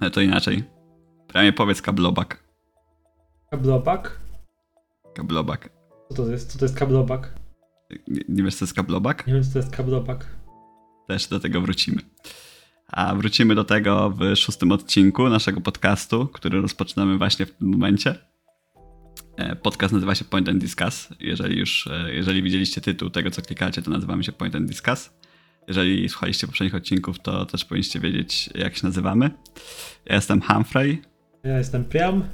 [0.00, 0.64] Ale to inaczej.
[1.28, 2.42] Prawie powiedz kablobak.
[3.50, 4.20] Kablobak?
[5.14, 5.70] Kablobak.
[6.08, 6.52] Co to jest?
[6.52, 7.34] Co to jest kablobak?
[8.08, 9.26] Nie, nie wiesz, co jest kablobak?
[9.26, 10.26] Nie wiem, co to jest kablobak.
[11.08, 12.02] Też do tego wrócimy.
[12.86, 18.14] A wrócimy do tego w szóstym odcinku naszego podcastu, który rozpoczynamy właśnie w tym momencie.
[19.36, 21.08] E, Podcast nazywa się Point and Discuss.
[21.20, 25.10] Jeżeli już, e, jeżeli widzieliście tytuł tego, co klikacie, to nazywamy się Point and Discuss.
[25.68, 29.30] Jeżeli słuchaliście poprzednich odcinków, to też powinniście wiedzieć, jak się nazywamy.
[30.06, 31.02] Ja jestem Humphrey
[31.44, 32.24] Ja jestem Priam.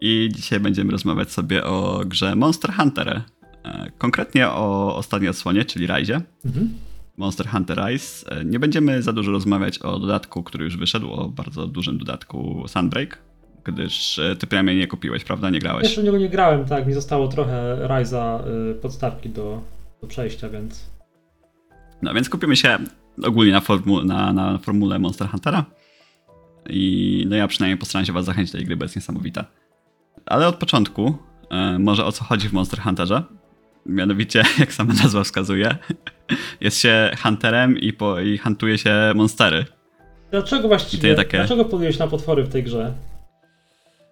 [0.00, 3.22] i dzisiaj będziemy rozmawiać sobie o grze Monster Hunter.
[3.64, 6.20] E, Konkretnie o ostatniej odsłonie, czyli Rise.
[6.44, 6.74] Mhm.
[7.16, 8.30] Monster Hunter Rise.
[8.30, 12.64] E, Nie będziemy za dużo rozmawiać o dodatku, który już wyszedł, o bardzo dużym dodatku
[12.68, 13.18] Sunbreak,
[13.64, 15.50] gdyż e, ty prawie nie kupiłeś, prawda?
[15.50, 15.84] Nie grałeś.
[15.84, 16.86] Jeszcze w niego nie grałem, tak.
[16.86, 19.62] Mi zostało trochę Ryza y, podstawki do,
[20.00, 20.95] do przejścia, więc.
[22.02, 22.78] No więc kupimy się
[23.22, 25.64] ogólnie na, formu, na, na formule Monster Huntera.
[26.68, 29.44] I no ja przynajmniej postaram się was zachęcić do tej gry, bo jest niesamowita.
[30.26, 31.18] Ale od początku,
[31.50, 33.22] e, może o co chodzi w Monster Hunterze.
[33.86, 35.76] Mianowicie, jak sama nazwa wskazuje,
[36.60, 39.64] jest się hunterem i, po, i huntuje się monstery.
[40.30, 41.14] Dlaczego właściwie?
[41.14, 42.92] Takie- Dlaczego polujesz na potwory w tej grze?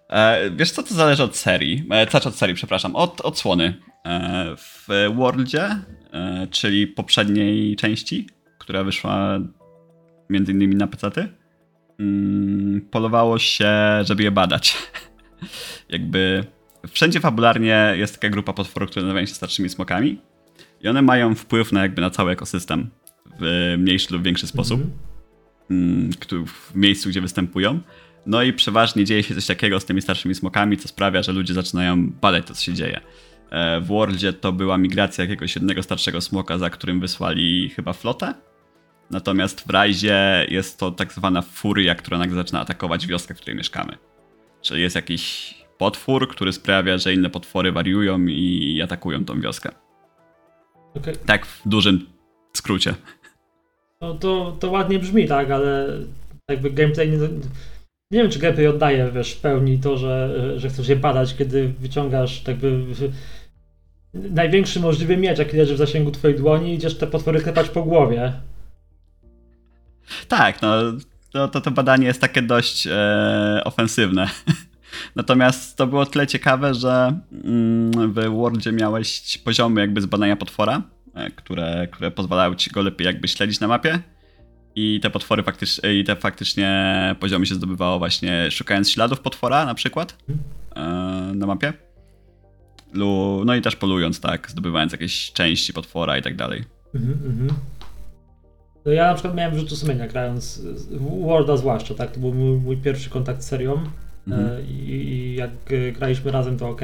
[0.09, 1.87] E, wiesz co, to zależy od serii.
[1.91, 3.73] E, znaczy od serii, przepraszam, od odsłony.
[4.05, 5.69] E, w Worldzie,
[6.51, 8.27] czyli poprzedniej części,
[8.57, 9.39] która wyszła
[10.29, 11.27] między innymi na PC,
[11.99, 13.69] mm, polowało się,
[14.03, 14.77] żeby je badać.
[15.89, 16.43] Jakby
[16.87, 20.21] wszędzie fabularnie jest taka grupa potworów, które nazywają się starszymi smokami
[20.81, 22.89] i one mają wpływ na jakby na cały ekosystem
[23.39, 24.99] w mniejszy lub większy sposób Mhm.
[25.71, 27.79] mm, któ- w miejscu, gdzie występują.
[28.25, 31.53] No i przeważnie dzieje się coś takiego z tymi starszymi smokami, co sprawia, że ludzie
[31.53, 33.01] zaczynają badać to, co się dzieje.
[33.55, 38.33] E, W Worldzie to była migracja jakiegoś jednego starszego smoka, za którym wysłali chyba flotę.
[39.11, 43.57] Natomiast w Rajzie jest to tak zwana furia, która nagle zaczyna atakować wioskę, w której
[43.57, 43.97] mieszkamy.
[44.61, 49.71] Czyli jest jakiś potwór, który sprawia, że inne potwory wariują i atakują tą wioskę.
[50.95, 51.13] Okej.
[51.25, 52.05] Tak w dużym
[52.53, 52.95] skrócie.
[54.01, 55.99] No to, to ładnie brzmi, tak, ale
[56.49, 57.17] jakby gameplay nie.
[58.11, 61.73] Nie wiem, czy gameplay oddaje wiesz, w pełni to, że, że chcesz je badać, kiedy
[61.79, 62.85] wyciągasz jakby
[64.15, 67.83] największy możliwy miecz, jaki leży w zasięgu twojej dłoni i idziesz te potwory klepać po
[67.83, 68.33] głowie.
[70.27, 70.71] Tak, no
[71.31, 74.29] to, to, to badanie jest takie dość e, ofensywne.
[75.15, 80.81] Natomiast to było tyle ciekawe, że mm, w Worldzie miałeś poziomy jakby zbadania potwora,
[81.13, 83.99] e, które, które pozwalały ci go lepiej jakby śledzić na mapie.
[84.75, 89.75] I te potwory faktycznie, i te faktycznie poziomy się zdobywało właśnie szukając śladów potwora na
[89.75, 90.17] przykład
[90.75, 90.81] e,
[91.35, 91.84] na mapie.
[92.93, 96.63] No i też polując, tak, zdobywając jakieś części potwora i tak dalej.
[96.95, 97.49] Mhm, mhm.
[98.85, 102.11] No ja na przykład miałem wyrzutu sumienia grając w Worlda zwłaszcza, tak?
[102.11, 103.79] To był mój, mój pierwszy kontakt z serią.
[104.27, 104.47] Mhm.
[104.47, 106.81] E, I, I jak e, graliśmy razem, to ok,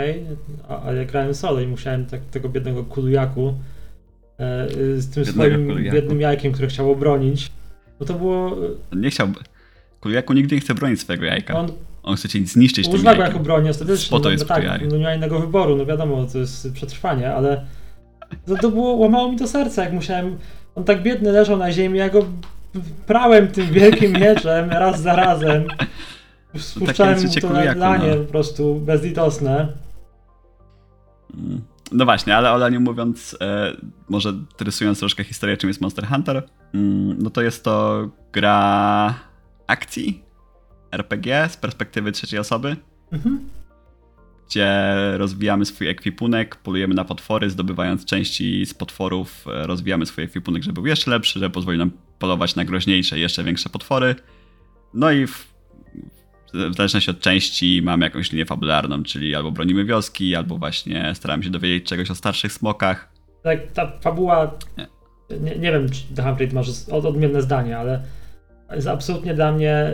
[0.69, 3.53] a, a jak grałem solo i musiałem tak, tego biednego kulujaku
[4.37, 4.67] e,
[5.01, 7.51] z tym Biednego swoim biednym jajkiem, które chciał obronić,
[7.99, 8.57] no to było.
[8.95, 9.39] Nie chciałby.
[9.99, 11.59] Kuliaku nigdy nie chce bronić swojego jajka.
[11.59, 11.71] On
[12.03, 13.33] On chce cię zniszczyć tym używa go jajkiem.
[13.33, 16.25] jako broni ostatecznie, Po to no, jest tak, no nie ma innego wyboru, no wiadomo,
[16.25, 17.65] to jest przetrwanie, ale
[18.45, 20.37] to, to było, łamało mi to serce, jak musiałem,
[20.75, 22.25] on tak biedny leżał na ziemi, ja go
[23.07, 25.63] prałem tym wielkim mieczem raz za razem,
[26.57, 28.15] spuszczałem jest mu życie to na kuliaku, dlanie no.
[28.15, 29.67] po prostu bezlitosne.
[31.33, 31.61] Mm.
[31.91, 33.71] No właśnie, ale o nie mówiąc, e,
[34.09, 39.13] może rysując troszkę historię, czym jest Monster Hunter, mm, no to jest to gra
[39.67, 40.23] akcji,
[40.91, 42.75] RPG z perspektywy trzeciej osoby,
[43.11, 43.39] Mhm.
[44.49, 50.63] gdzie rozwijamy swój ekwipunek, polujemy na potwory, zdobywając części z potworów, e, rozwijamy swój ekwipunek,
[50.63, 54.15] żeby był jeszcze lepszy, żeby pozwolił nam polować na groźniejsze, jeszcze większe potwory.
[54.93, 55.51] No i w,
[56.53, 61.43] w zależności od części mamy jakąś linię fabularną, czyli albo bronimy wioski, albo właśnie staramy
[61.43, 63.11] się dowiedzieć czegoś o starszych smokach.
[63.43, 64.87] Tak, ta fabuła, Nie.
[65.39, 68.03] nie, nie wiem, czy The Humphrey masz od- odmienne zdanie, ale
[68.75, 69.93] jest absolutnie dla mnie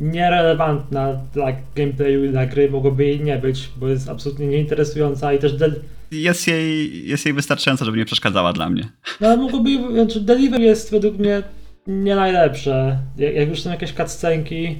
[0.00, 1.46] nierelevantna dla
[1.76, 5.80] gameplayu i dla gry, mogłoby jej nie być, bo jest absolutnie nieinteresująca i też del-
[6.10, 8.88] Jest jej, jest jej wystarczająco, żeby nie przeszkadzała dla mnie.
[9.20, 11.42] no, ale mogłoby, znaczy delivery jest według mnie
[11.86, 12.98] nie najlepsze.
[13.18, 14.76] Jak, jak już są jakieś cutscenki,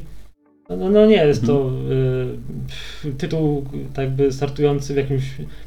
[0.69, 1.71] no, no, no nie jest to
[3.05, 5.23] y, tytuł tak jakby startujący w jakimś,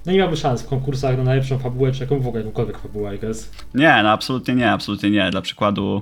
[0.05, 3.15] no nie miałby szans w konkursach na najlepszą fabułę, czy jaką w ogóle jakąkolwiek fabułę,
[3.15, 3.51] I guess.
[3.73, 5.31] Nie, no absolutnie nie, absolutnie nie.
[5.31, 6.01] Dla przykładu,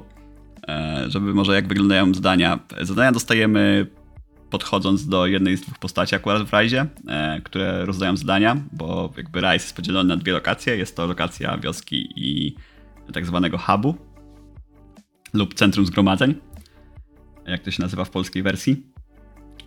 [1.08, 2.60] żeby może jak wyglądają zadania.
[2.82, 3.88] Zadania dostajemy
[4.54, 9.40] podchodząc do jednej z dwóch postaci akurat w Rajzie, e, które rozdają zadania, bo jakby
[9.40, 10.78] Rise jest podzielony na dwie lokacje.
[10.78, 12.56] Jest to lokacja wioski i
[13.14, 13.96] tak zwanego hubu
[15.34, 16.36] lub centrum zgromadzeń.
[17.46, 18.84] jak to się nazywa w polskiej wersji.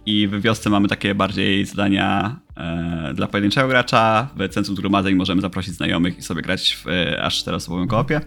[0.07, 4.29] I w wiosce mamy takie bardziej zadania e, dla pojedynczego gracza.
[4.37, 8.21] W centrum zgromadzeń możemy zaprosić znajomych i sobie grać w e, aż czteroosobowym koopie.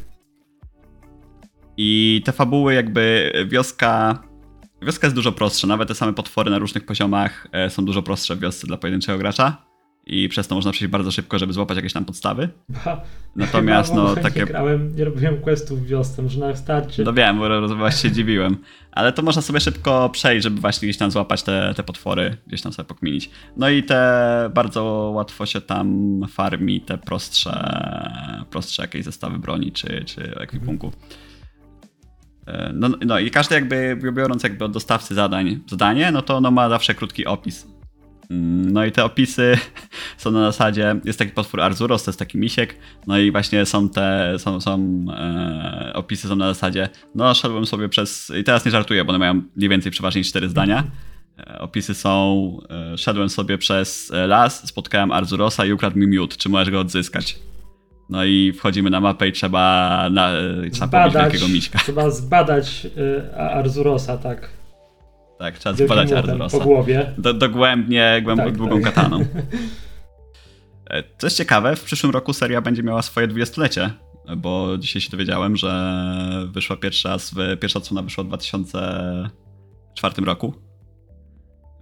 [1.81, 4.23] I te fabuły jakby wioska...
[4.81, 8.35] Wioska jest dużo prostsza, nawet te same potwory na różnych poziomach e, są dużo prostsze
[8.35, 9.57] w wiosce dla pojedynczego gracza.
[10.05, 12.49] I przez to można przejść bardzo szybko, żeby złapać jakieś tam podstawy.
[13.35, 14.39] Natomiast no takie...
[14.39, 17.03] Nie grałem, nie robiłem questów w wiosce, może na starcie.
[17.03, 18.57] No wiem, bo właśnie się dziwiłem.
[18.91, 22.61] Ale to można sobie szybko przejść, żeby właśnie gdzieś tam złapać te, te potwory, gdzieś
[22.61, 23.29] tam sobie pokminić.
[23.57, 24.83] No i te bardzo
[25.15, 27.71] łatwo się tam farmi te prostsze,
[28.49, 30.87] prostsze jakieś zestawy broni czy, czy ekwipunku.
[30.87, 31.28] E,
[32.73, 36.69] No, no i każdy jakby biorąc jakby od dostawcy zadań zadanie, no to ono ma
[36.69, 37.67] zawsze krótki opis.
[38.29, 39.57] Mm, No i te opisy
[40.17, 42.75] są na zasadzie, jest taki potwór Arzuros, to jest taki misiek,
[43.07, 47.89] no i właśnie są te, są, są e, opisy są na zasadzie, no szedłem sobie
[47.89, 50.83] przez, i teraz nie żartuję, bo one mają mniej więcej przeważnie cztery zdania.
[51.47, 52.57] E, Opisy są,
[52.93, 56.79] e, szedłem sobie przez e, las, spotkałem Arzurosa i ukradł mi miód, czy możesz go
[56.79, 57.39] odzyskać?
[58.09, 61.79] No i wchodzimy na mapę i trzeba, na, e, trzeba pobić wielkiego miśka.
[61.79, 64.49] Trzeba zbadać y, Arzurosa, tak.
[65.39, 66.57] Tak, trzeba wielkim zbadać Arzurosa.
[66.57, 67.13] Po głowie.
[67.17, 68.93] Do, dogłębnie, głęb, Tak, długą tak.
[68.93, 69.25] kataną.
[70.89, 73.89] E, Co jest ciekawe, w przyszłym roku seria będzie miała swoje dwudziestolecie,
[74.37, 77.17] bo dzisiaj się dowiedziałem, że wyszła pierwsza,
[77.61, 80.53] pierwsza odsłona wyszła w 2004 roku,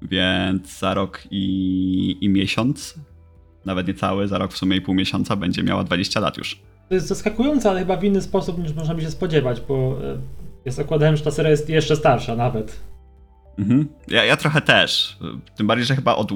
[0.01, 2.99] więc za rok i, i miesiąc,
[3.67, 6.59] nawet nie cały, za rok w sumie i pół miesiąca będzie miała 20 lat już.
[6.89, 10.17] To jest zaskakujące, ale chyba w inny sposób niż można by się spodziewać, bo y,
[10.65, 12.79] ja zakładałem, że ta seria jest jeszcze starsza nawet.
[13.59, 13.87] Mhm.
[14.07, 15.17] Ja, ja trochę też,
[15.55, 16.31] tym bardziej, że chyba od,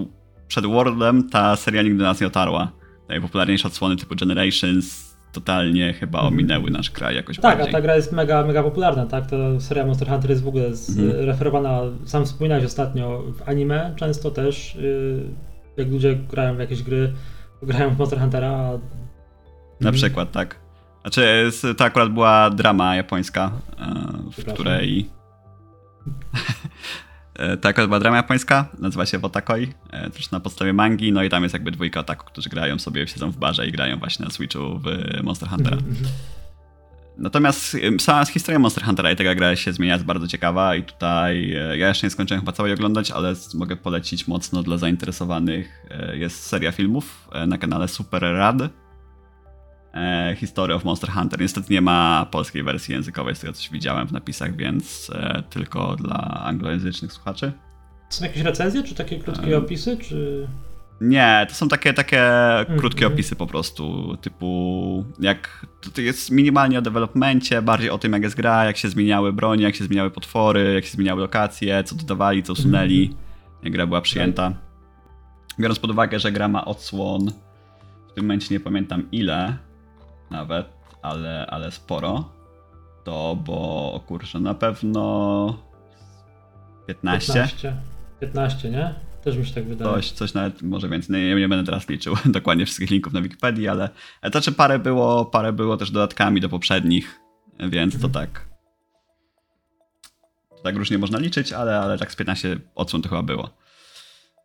[0.47, 2.71] przed Worldem ta seria nigdy nas nie otarła.
[3.09, 6.33] Najpopularniejsze odsłony typu Generations totalnie chyba Mhm.
[6.33, 7.73] ominęły nasz kraj jakoś Tak, a bardziej.
[7.73, 9.25] ta gra jest mega, mega popularna, tak?
[9.25, 11.11] Ta seria Monster Hunter jest w ogóle Mhm.
[11.25, 15.23] referowana, sam wspominałeś ostatnio, w anime często też, y,
[15.81, 17.13] jak ludzie grają w jakieś gry,
[17.63, 18.79] grają w Monster Huntera, a...
[19.83, 20.55] Na przykład, tak.
[21.01, 25.09] Znaczy, to akurat była drama japońska, e, w której...
[27.35, 31.23] E, To akurat była drama japońska, nazywa się Wotakoi, e, też na podstawie mangi, no
[31.23, 34.25] i tam jest jakby dwójka otaku, którzy grają sobie, siedzą w barze i grają właśnie
[34.25, 34.85] na Switchu w
[35.23, 35.77] Monster Huntera.
[37.17, 41.55] Natomiast sama historia Monster Huntera i taka gra się zmienia, jest bardzo ciekawa i tutaj
[41.55, 45.85] e, ja jeszcze nie skończyłem chyba całej oglądać, ale mogę polecić mocno dla zainteresowanych.
[45.89, 48.57] E, Jest seria filmów e, na kanale Super Rad.
[50.35, 51.41] History of Monster Hunter.
[51.41, 55.11] Niestety nie ma polskiej wersji językowej, z tego coś widziałem w napisach, więc
[55.49, 57.51] tylko dla anglojęzycznych słuchaczy.
[58.09, 59.63] Są jakieś recenzje, czy takie krótkie Em.
[59.63, 60.47] opisy, czy...
[61.01, 62.29] Nie, to są takie, takie
[62.77, 63.13] krótkie Mhm.
[63.13, 68.23] opisy po prostu, typu jak to to jest minimalnie o developmencie, bardziej o tym jak
[68.23, 71.95] jest gra, jak się zmieniały bronie, jak się zmieniały potwory, jak się zmieniały lokacje, co
[71.95, 73.15] dodawali, co usunęli,
[73.63, 74.53] jak gra była przyjęta.
[75.59, 77.31] Biorąc pod uwagę, że gra ma odsłon,
[78.09, 79.57] w tym momencie nie pamiętam ile
[80.31, 80.67] nawet,
[81.01, 82.29] ale, ale sporo,
[83.03, 85.57] to bo kurczę, na pewno
[86.87, 87.33] 15?
[87.33, 87.75] 15.
[88.19, 88.95] 15, nie?
[89.23, 89.93] Też mi się tak wydaje.
[89.93, 91.21] Coś, coś nawet może więcej.
[91.21, 93.89] Nie, nie będę teraz liczył dokładnie wszystkich linków na Wikipedii, ale
[94.21, 97.19] ale to znaczy parę było, parę było też dodatkami do poprzednich,
[97.59, 98.45] więc to tak.
[100.49, 103.49] To tak różnie można liczyć, ale, ale tak z 15 odsłon to chyba było.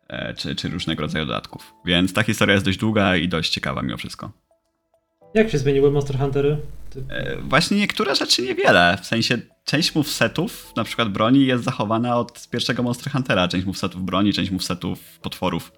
[0.07, 1.73] E, czy, czy różnego rodzaju dodatków.
[1.85, 4.31] Więc ta historia jest dość długa i dość ciekawa mimo wszystko.
[5.33, 6.57] Jak się zmieniły Monster Huntery?
[6.89, 7.03] Ty...
[7.09, 8.97] E, Właśnie niektóre rzeczy niewiele.
[9.01, 9.37] W sensie
[9.67, 13.47] część movesetów, na przykład broni, jest zachowana od pierwszego Monster Huntera.
[13.47, 15.71] Część movesetów broni, część movesetów potworów.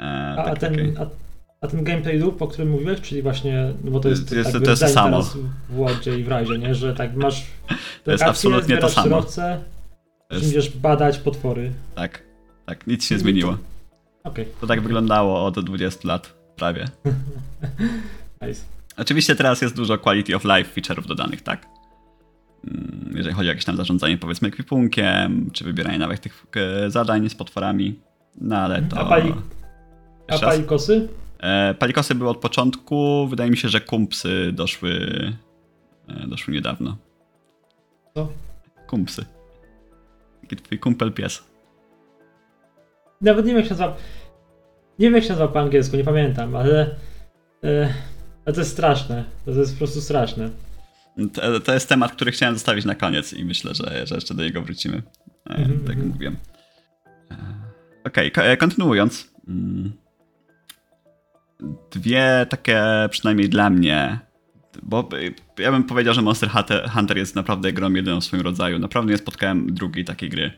[0.00, 0.02] E,
[0.38, 1.06] A, a, tak- takie- ten, a,
[1.60, 4.64] a ten gameplay loop, o którym mówiłeś, czyli właśnie, no bo to jest, Jest- jakby
[4.64, 5.22] to jest to samo.
[5.22, 5.36] w
[5.74, 6.74] Wordzie i w Rajzie, nie?
[6.74, 7.46] Że tak masz
[8.04, 9.04] To jest absolutnie to samo.
[9.06, 9.62] surowce,
[10.28, 11.72] To jest- idziesz badać potwory.
[11.94, 12.22] Tak,
[12.66, 13.58] tak, nic się zmieniło.
[14.24, 16.84] Okej, To tak wyglądało od 20 lat, prawie.
[18.42, 18.60] nice.
[18.96, 21.73] Oczywiście teraz jest dużo quality of life feature'ów dodanych, tak?
[22.68, 27.28] Mm, Jeżeli chodzi o jakieś tam zarządzanie, powiedzmy, ekwipunkiem, czy wybieranie nowych tych e, zadań
[27.30, 28.00] z potworami,
[28.40, 28.98] no ale to...
[28.98, 29.34] A pali-
[30.28, 31.08] A palikosy?
[31.38, 34.90] E, Palikosy były od początku, wydaje mi się, że kumpsy doszły,
[36.08, 36.96] e, doszły niedawno.
[38.14, 38.28] Co?
[38.86, 39.24] Kumpsy.
[40.40, 41.42] Taki twój kumpel pies.
[43.20, 43.96] Nawet nie wiem jak się nazywa.
[44.98, 46.94] Nie wiem jak się nazywa po angielsku, nie pamiętam, ale...
[47.64, 47.94] E,
[48.46, 49.24] ale to jest straszne.
[49.44, 50.50] To jest po prostu straszne.
[51.32, 54.42] To, to jest temat, który chciałem zostawić na koniec i myślę, że, że jeszcze do
[54.42, 55.02] niego wrócimy.
[55.50, 56.08] E, Mhm, tak jak mhm.
[56.08, 56.36] mówiłem.
[57.30, 57.36] E,
[58.04, 59.34] Okej, ko- e, kontynuując.
[59.48, 59.92] Mm.
[61.90, 64.18] Dwie takie, przynajmniej dla mnie,
[64.82, 65.08] Bo
[65.58, 68.78] ja bym powiedział, że Monster Hunter- Hunter jest naprawdę grą jedyną w swoim rodzaju.
[68.78, 70.52] Naprawdę nie spotkałem drugiej takiej gry.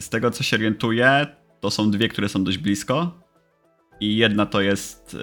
[0.00, 1.26] Z tego co się orientuję,
[1.60, 3.21] to są dwie, które są dość blisko.
[4.02, 5.18] I jedna to jest, y,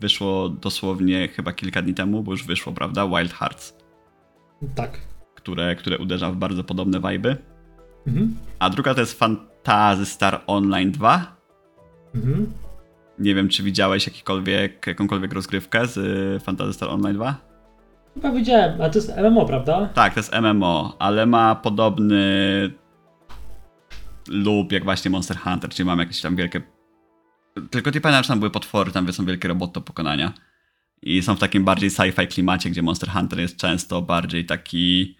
[0.00, 3.06] wyszło dosłownie chyba kilka dni temu, bo już wyszło, prawda?
[3.08, 3.76] Wild Hearts,
[4.74, 4.98] Tak.
[5.34, 7.36] które, które uderza w bardzo podobne vibe.
[8.06, 8.36] Mhm.
[8.58, 11.36] A druga to jest Fantasy Star Online 2.
[12.14, 12.52] Mhm.
[13.18, 17.36] Nie wiem, czy widziałeś jakikolwiek, jakąkolwiek rozgrywkę z y, Fantasy Star Online 2?
[18.14, 19.88] Chyba widziałem, a to jest MMO, prawda?
[19.94, 22.24] Tak, to jest MMO, ale ma podobny
[24.28, 26.75] lub jak właśnie Monster Hunter, czyli mam jakieś tam wielkie...
[27.70, 30.32] Tylko nie pamiętam, czy tam były potwory, tam są wielkie roboty do pokonania.
[31.02, 35.16] I są w takim bardziej sci-fi klimacie, gdzie Monster Hunter jest często bardziej taki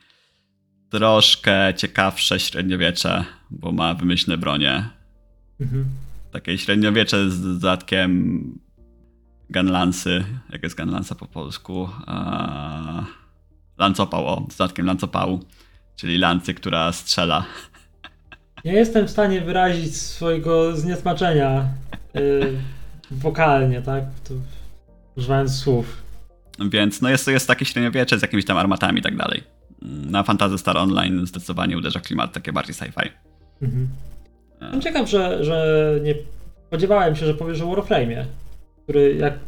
[0.90, 4.88] troszkę ciekawsze średniowiecze, bo ma wymyślne bronie.
[5.61, 5.85] Mhm.
[6.33, 8.40] Takie średniowiecze z dodatkiem
[9.50, 10.25] gunlansy.
[10.52, 11.88] Jak jest gunlansa po polsku?
[12.07, 13.05] Eee,
[13.78, 15.40] lancopał, o, z dodatkiem lancopału.
[15.97, 17.45] Czyli lancy, która strzela.
[18.64, 21.69] Nie jestem w stanie wyrazić swojego zniesmaczenia
[23.11, 24.04] wokalnie, tak?
[24.28, 24.35] To,
[25.16, 26.02] używając słów.
[26.70, 29.42] Więc no jest to jest takie średniowiecze z jakimiś tam armatami i tak dalej.
[29.82, 33.08] Na Fantasy Star Online zdecydowanie uderza klimat takie bardziej sci-fi.
[33.62, 33.88] Mhm.
[34.61, 36.14] Jestem ciekaw, że, że nie
[36.66, 38.25] spodziewałem się, że powiesz o Warframe'ie,
[38.82, 39.38] który jak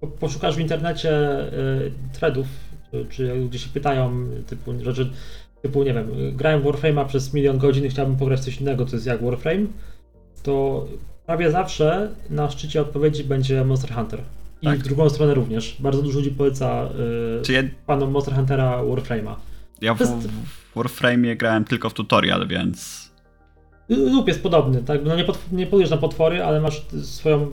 [0.00, 2.46] po- poszukasz w internecie y, threadów,
[2.90, 5.10] czy, czy gdzie się pytają typu rzeczy,
[5.62, 8.96] typu nie wiem, grałem w Warframe'a przez milion godzin i chciałbym pograć coś innego, to
[8.96, 9.66] jest jak Warframe,
[10.42, 10.86] to
[11.26, 14.20] prawie zawsze na szczycie odpowiedzi będzie Monster Hunter.
[14.62, 14.78] I Tak.
[14.78, 15.76] w drugą stronę również.
[15.78, 16.88] Bardzo dużo ludzi poleca
[17.40, 19.34] y, Czy ja, panom Monster Huntera Warframe'a.
[19.80, 20.12] ja w, jest-
[20.72, 23.06] w Warframe'ie grałem tylko w tutorial, więc
[23.88, 25.00] Lub jest podobny, tak?
[25.04, 27.52] No nie, pot, nie polujesz na potwory, ale masz swoją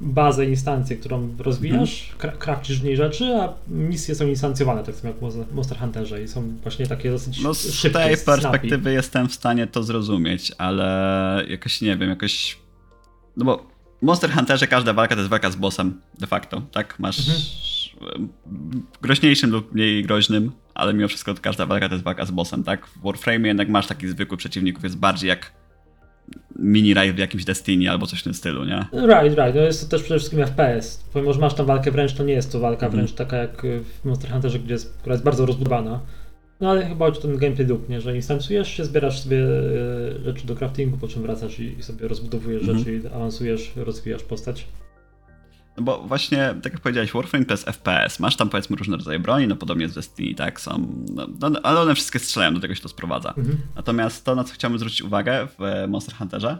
[0.00, 2.34] bazę, instancję, którą rozwijasz, Mhm.
[2.34, 6.22] kra- krawcisz w niej rzeczy, a misje są instancjowane, tak samo jak w Monster- Hunterze
[6.22, 8.40] i są właśnie takie dosyć No z szybkie, tej snappy.
[8.42, 12.58] perspektywy jestem w stanie to zrozumieć, ale jakoś nie wiem, jakoś...
[13.36, 13.66] No bo
[14.02, 16.98] w Monster Hunterze każda walka to jest walka z bossem, de facto, tak?
[16.98, 17.18] Masz
[18.00, 18.28] Mhm.
[19.02, 22.86] groźniejszym lub mniej groźnym, ale mimo wszystko każda walka to jest walka z bossem, tak?
[22.86, 25.52] W Warframe jednak masz takich zwykłych przeciwników, jest bardziej jak
[26.58, 28.86] mini raj w jakimś Destiny albo coś w tym stylu, nie?
[28.92, 29.54] Right, right.
[29.54, 31.04] No jest to też przede wszystkim FPS.
[31.12, 32.92] Pomimo, że masz tam walkę wręcz, to nie jest to walka Mhm.
[32.92, 36.00] wręcz taka jak w Monster Hunterze, gdzie jest, która jest bardzo rozbudowana.
[36.64, 38.00] No ale chyba chodzi o ten gameplay loop, nie?
[38.00, 42.08] że instancjujesz się, zbierasz sobie e, rzeczy do craftingu, po czym wracasz i, i sobie
[42.08, 42.78] rozbudowujesz Mhm.
[42.78, 44.66] rzeczy i awansujesz, rozwijasz postać.
[45.76, 48.20] No bo właśnie, tak jak powiedziałeś, Warframe to jest FPS.
[48.20, 50.60] Masz tam powiedzmy różne rodzaje broni, no podobnie z Destiny, tak?
[50.60, 53.34] Są, no, no, ale one wszystkie strzelają, do tego się to sprowadza.
[53.36, 53.56] Mhm.
[53.76, 56.58] Natomiast to, na co chciałbym zwrócić uwagę w e, Monster Hunterze,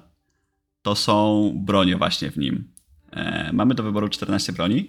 [0.83, 2.65] to są bronie właśnie w nim.
[3.13, 4.89] E, mamy do wyboru 14 broni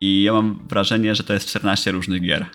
[0.00, 2.46] i ja mam wrażenie, że to jest 14 różnych gier,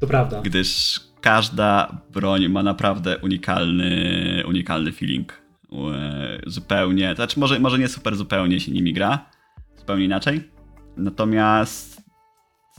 [0.00, 0.40] To prawda.
[0.42, 5.42] gdyż każda broń ma naprawdę unikalny, unikalny feeling.
[5.72, 9.30] E, zupełnie, znaczy może, może nie super zupełnie się nimi gra,
[9.78, 10.50] zupełnie inaczej.
[10.96, 12.02] Natomiast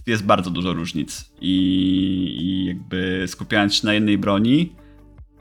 [0.08, 1.56] jest bardzo dużo różnic i,
[2.42, 4.76] i jakby skupiając się na jednej broni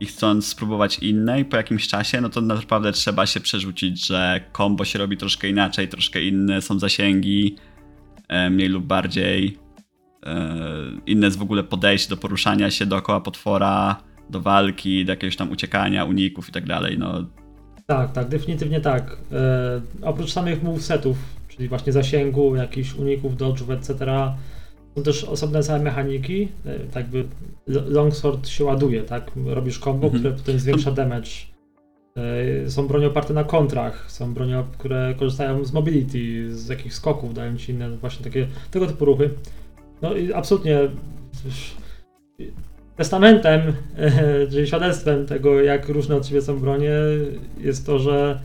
[0.01, 4.85] i chcąc spróbować innej po jakimś czasie, no to naprawdę trzeba się przerzucić, że combo
[4.85, 7.57] się robi troszkę inaczej, troszkę inne są zasięgi,
[8.29, 9.59] e, mniej lub bardziej.
[10.27, 10.57] E,
[11.07, 13.97] inne jest w ogóle podejście do poruszania się dookoła potwora,
[14.31, 16.99] do walki, do jakiegoś tam uciekania, uników i tak dalej.
[16.99, 17.25] No,
[17.87, 19.17] Tak, tak, definitywnie tak.
[19.33, 21.17] E, oprócz samych movesetów,
[21.49, 23.95] czyli właśnie zasięgu, jakichś uników, dodge'ów, etc.,
[24.97, 26.49] są też osobne całe mechaniki.
[26.67, 27.25] E, tak by
[27.69, 29.31] longsword się ładuje, tak?
[29.47, 30.23] Robisz combo, Mhm.
[30.23, 31.31] które potem zwiększa damage.
[32.69, 37.57] Są bronie oparte na kontrach, są bronie, które korzystają z mobility, z jakichś skoków, dają
[37.57, 39.31] ci inne właśnie takie, tego typu ruchy.
[40.03, 40.79] No i absolutnie
[42.97, 43.61] testamentem,
[43.97, 44.13] e,
[44.51, 46.93] czyli świadectwem tego, jak różne od siebie są bronie,
[47.59, 48.41] jest to, że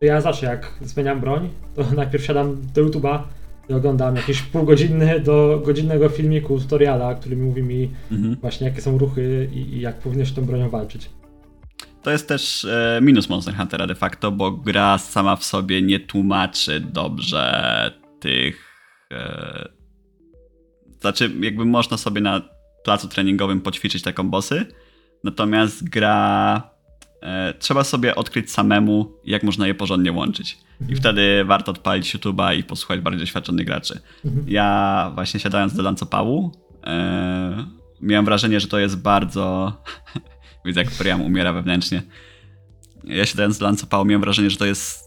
[0.00, 3.18] ja zawsze jak zmieniam broń, to najpierw siadam do YouTube'a
[3.68, 8.36] i oglądam jakiś półgodzinny do godzinnego filmiku, tutoriala, który mówi mi mhm.
[8.40, 11.10] właśnie jakie są ruchy i, i jak powinno się tą bronią walczyć.
[12.02, 16.00] To jest też e, minus Monster Huntera de facto, bo gra sama w sobie nie
[16.00, 18.66] tłumaczy dobrze tych.
[21.06, 22.40] Znaczy, jakby można sobie na
[22.84, 24.66] placu treningowym poćwiczyć te kombosy,
[25.24, 26.70] natomiast gra.
[27.22, 30.52] E, trzeba sobie odkryć samemu, jak można je porządnie łączyć.
[30.80, 30.98] I Mhm.
[31.00, 34.00] wtedy warto odpalić YouTube'a i posłuchać bardziej doświadczonych graczy.
[34.24, 34.44] Mhm.
[34.48, 36.52] Ja właśnie siadając do lancopału,
[36.86, 37.64] e,
[38.00, 39.72] miałem wrażenie, że to jest bardzo.
[40.64, 42.02] Widzę, jak Priam umiera wewnętrznie.
[43.04, 45.04] Ja siadając do lancopału, miałem wrażenie, że to jest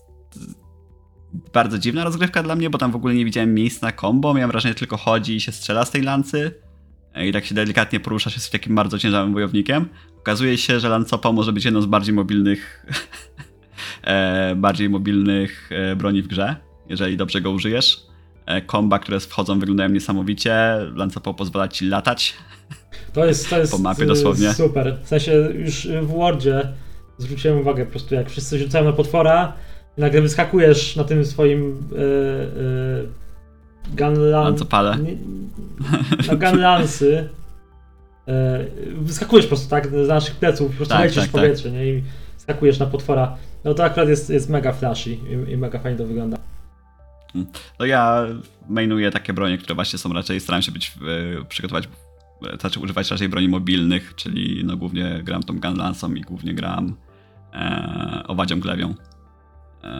[1.53, 4.33] bardzo dziwna rozgrywka dla mnie, bo tam w ogóle nie widziałem miejsc na combo.
[4.33, 6.51] Miałem wrażenie, że tylko chodzi i się strzela z tej lancy.
[7.15, 9.85] E, I tak się delikatnie porusza się z takim bardzo ciężarym wojownikiem.
[10.19, 12.85] Okazuje się, że lancopa może być jedną z bardziej mobilnych
[14.03, 16.55] e, bardziej mobilnych e, broni w grze,
[16.89, 18.09] jeżeli dobrze go użyjesz.
[18.65, 20.55] Komba, które wchodzą, wyglądają niesamowicie.
[20.95, 22.33] Lancopa pozwala ci latać.
[23.13, 24.53] To jest, to jest Po mapie dosłownie.
[24.53, 24.97] super.
[25.03, 26.73] W sensie już w Wordzie
[27.17, 29.53] zwróciłem uwagę po prostu, jak wszyscy rzucają na potwora
[29.99, 33.07] i nagle wyskakujesz na tym swoim y, y,
[33.97, 34.55] gunlan...
[34.97, 35.17] Nie-
[36.27, 37.29] Na gunlansy.
[38.27, 38.31] Y,
[38.95, 41.85] wyskakujesz po prostu tak z naszych pleców, po prostu Tak, lecisz tak, w powietrze nie?
[41.85, 42.03] i
[42.37, 43.37] skakujesz na potwora.
[43.63, 46.37] No to akurat jest, jest mega flashy i, i mega fajnie to wygląda.
[47.79, 48.25] No ja
[48.69, 50.93] mainuję takie bronie, które właśnie są raczej, staram się być,
[51.41, 51.89] e, przygotować,
[52.53, 56.95] e, znaczy używać raczej broni mobilnych, czyli no głównie gram tą gunlancą i głównie gram
[57.53, 58.93] e, owadzią glewią.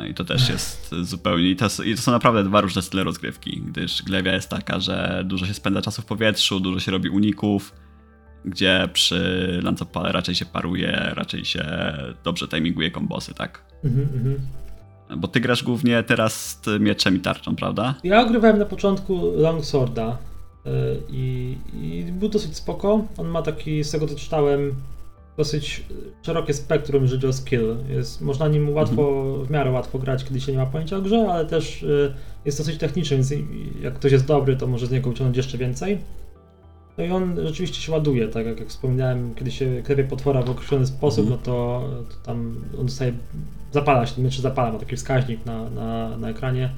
[0.10, 3.62] I to też jest zupełnie, i to, i to są naprawdę dwa różne style rozgrywki,
[3.66, 7.74] gdyż glewia jest taka, że dużo się spędza czasu w powietrzu, dużo się robi uników,
[8.46, 11.94] gdzie przy lancopale raczej się paruje, raczej się
[12.24, 13.66] dobrze timinguje kombosy, tak?
[13.84, 14.40] Mhm, mhm.
[15.18, 17.96] Bo ty grasz głównie teraz z mieczem i tarczą, prawda?
[18.04, 20.18] Ja ogrywałem na początku Longsworda
[20.66, 20.70] y,
[21.10, 23.08] i, i był dosyć spoko.
[23.18, 24.76] On ma taki, z tego co czytałem,
[25.40, 25.84] dosyć
[26.22, 27.76] szerokie spektrum, o skill.
[27.90, 31.28] Jest, można nim łatwo, w miarę łatwo grać, kiedy się nie ma pojęcia o grze,
[31.32, 32.14] ale też y,
[32.46, 33.34] jest dosyć techniczny, więc
[33.82, 35.98] jak ktoś jest dobry, to może z niego wyciągnąć jeszcze więcej.
[36.98, 40.50] No i on rzeczywiście się ładuje, tak jak, jak wspominałem, kiedy się klepie potwora w
[40.50, 41.40] określony sposób, Mhm.
[41.40, 43.14] no to, to tam on dostaje,
[43.72, 46.70] zapala się, miecz zapala, ma taki wskaźnik na, na, na ekranie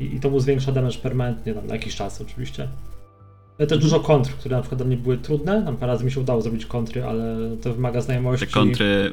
[0.00, 2.68] i, i to mu zwiększa damage permanentnie, tam na jakiś czas oczywiście.
[3.58, 6.12] Ale też dużo kontr, które na przykład dla mnie były trudne, tam parę razy mi
[6.12, 8.46] się udało zrobić kontry, ale to wymaga znajomości.
[8.46, 9.12] Te kontry,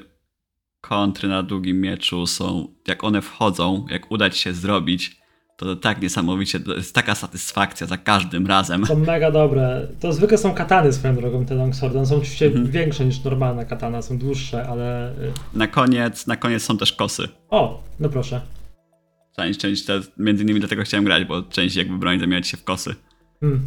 [0.81, 5.17] kontry na długim mieczu są, jak one wchodzą, jak uda ci się zrobić,
[5.57, 8.85] to tak niesamowicie, to jest taka satysfakcja za każdym razem.
[8.85, 9.87] Są mega dobre.
[9.99, 11.97] To zwykle są katany swoją drogą, te longswordy.
[11.97, 12.71] One są oczywiście Mhm.
[12.71, 15.11] większe niż normalna katana, są dłuższe, ale...
[15.11, 17.27] y, Na koniec, na koniec są też kosy.
[17.49, 18.41] O, no proszę.
[19.35, 19.85] Część, część
[20.17, 22.95] między innymi dlatego chciałem grać, bo część jakby broni zamieniać się w kosy.
[23.39, 23.59] Hmm.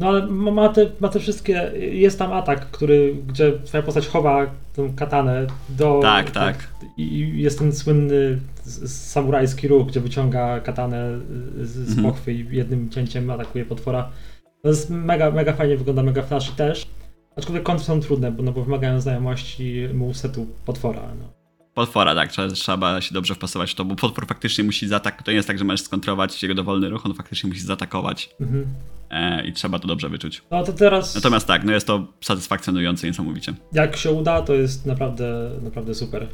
[0.00, 1.72] No ale ma te, ma te wszystkie.
[1.76, 6.00] Jest tam atak, który, gdzie twoja postać chowa tą katanę do.
[6.02, 6.68] Tak, tak.
[6.96, 8.38] I jest ten słynny
[8.86, 11.18] samurajski ruch, gdzie wyciąga katanę
[11.60, 12.06] z, z Mhm.
[12.06, 14.10] pochwy i jednym cięciem atakuje potwora.
[14.62, 16.86] To jest mega, mega fajnie wygląda, mega flashy też.
[17.36, 21.00] Aczkolwiek kontry są trudne, bo, no, bo wymagają znajomości movesetu potwora.
[21.20, 21.39] No.
[21.80, 25.24] Potwora, tak, trzeba, trzeba się dobrze wpasować w to, bo potwór faktycznie musi zaatakować.
[25.24, 28.66] To nie jest tak, że możesz skontrolować jego dowolny ruch, on faktycznie musi zaatakować Mhm.
[29.10, 30.42] e, i trzeba to dobrze wyczuć.
[30.50, 31.14] No to teraz.
[31.14, 33.54] Natomiast tak, no jest to satysfakcjonujące niesamowicie.
[33.72, 36.26] Jak się uda, to jest naprawdę, naprawdę super.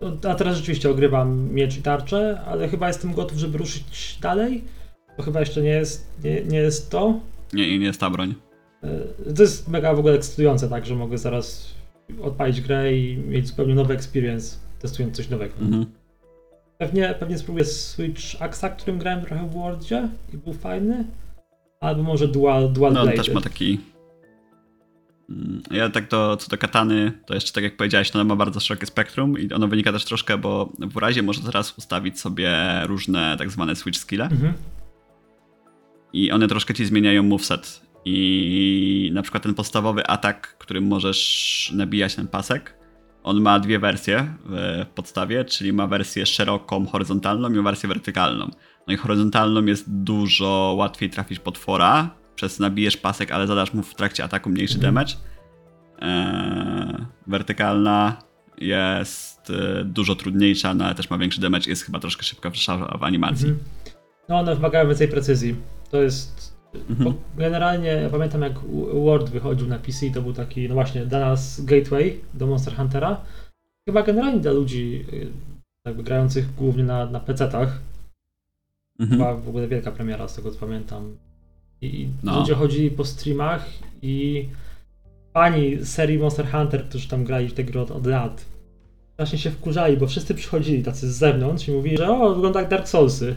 [0.00, 4.64] No, A teraz rzeczywiście ogrywam miecz i tarczę, ale chyba jestem gotów, żeby ruszyć dalej.
[5.16, 7.20] To chyba jeszcze nie jest, nie, nie jest to.
[7.52, 8.34] Nie, nie jest ta broń.
[8.82, 11.74] E, To jest mega w ogóle ekscytujące, tak, że mogę zaraz
[12.22, 15.54] odpalić grę i mieć zupełnie nowy experience, testując coś nowego.
[15.60, 15.86] Mhm.
[16.78, 21.04] Pewnie, pewnie spróbuję Switch Axa, którym grałem trochę w Wordzie i był fajny.
[21.80, 23.80] Albo może Dual, dual No on też ma taki.
[25.30, 28.36] Mm, Ja tak do, co do katany, to jeszcze tak jak powiedziałeś, to ona ma
[28.36, 32.56] bardzo szerokie spektrum i ono wynika też troszkę, bo w razie można teraz ustawić sobie
[32.86, 34.52] różne tak zwane switch skille Mhm.
[36.12, 37.91] i one troszkę ci zmieniają moveset.
[38.04, 42.74] I na przykład ten podstawowy atak, którym możesz nabijać ten pasek,
[43.22, 48.50] on ma dwie wersje w podstawie, czyli ma wersję szeroką, horyzontalną i wersję wertykalną.
[48.86, 53.94] No i horyzontalną jest dużo łatwiej trafić potwora, przez nabijesz pasek, ale zadasz mu w
[53.94, 54.94] trakcie ataku mniejszy Mhm.
[54.94, 55.14] damage.
[56.00, 58.16] Eee, wertykalna
[58.58, 62.54] jest e, dużo trudniejsza, no ale też ma większy damage jest chyba troszkę szybka w,
[62.98, 63.48] w animacji.
[63.48, 63.64] Mhm.
[64.28, 65.56] No one wymagają więcej precyzji.
[65.90, 66.51] To jest.
[66.74, 67.04] Mhm.
[67.04, 68.58] Bo generalnie ja pamiętam jak
[69.04, 73.20] Word wychodził na PC, to był taki, no właśnie, dla nas gateway do Monster Huntera.
[73.88, 75.26] Chyba generalnie dla ludzi y,
[75.86, 77.78] jakby grających głównie na, na PC-tach.
[79.00, 79.18] Mhm.
[79.18, 81.16] Była w ogóle wielka premiera z tego co pamiętam.
[81.80, 82.38] I No.
[82.40, 83.66] ludzie chodzili po streamach
[84.02, 84.48] i
[85.34, 88.44] fani serii Monster Hunter, którzy tam grali w tę grę od, od lat,
[89.16, 92.70] właśnie się wkurzali, bo wszyscy przychodzili tacy z zewnątrz i mówili, że o, wygląda jak
[92.70, 93.34] Dark Soulsy.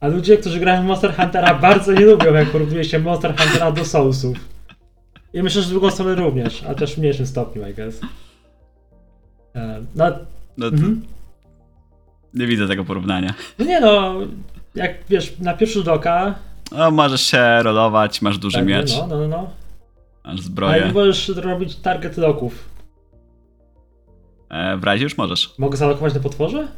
[0.00, 3.72] A ludzie, którzy grają w Monster Huntera bardzo nie lubią, jak porównuje się Monster Huntera
[3.72, 4.36] do Soulsów.
[5.32, 8.00] I myślę, że z drugą stronę również, a też w mniejszym stopniu, I guess.
[9.54, 10.04] E, No,
[10.56, 11.02] No, mhm.
[12.34, 13.34] Nie widzę tego porównania.
[13.58, 14.14] no nie no,
[14.74, 16.34] jak wiesz, na pierwszy rzut oka,
[16.72, 19.42] No, możesz się rolować, masz duży tak, miecz, no, no, no, no.
[19.42, 19.50] masz
[20.24, 20.86] Ale zbroję.
[20.86, 22.68] nie możesz robić target locków.
[24.50, 25.54] E, w razie już możesz.
[25.58, 26.68] Mogę zalokować na potworze?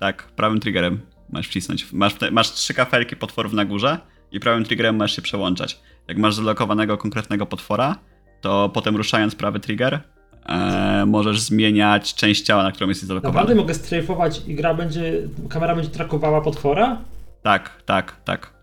[0.00, 1.00] Tak, prawym triggerem
[1.32, 1.92] masz wcisnąć.
[1.92, 3.98] Masz, masz trzy kafelki potworów na górze
[4.32, 5.80] i prawym triggerem masz się przełączać.
[6.08, 7.96] Jak masz zalokowanego konkretnego potwora,
[8.40, 10.00] to potem ruszając prawy trigger
[10.46, 13.34] e, możesz zmieniać część ciała, na którą jesteś zalokowany.
[13.34, 15.12] Naprawdę mogę strajfować i gra będzie,
[15.48, 16.98] kamera będzie trakowała potwora?
[17.42, 18.16] Tak, tak.
[18.24, 18.59] Tak.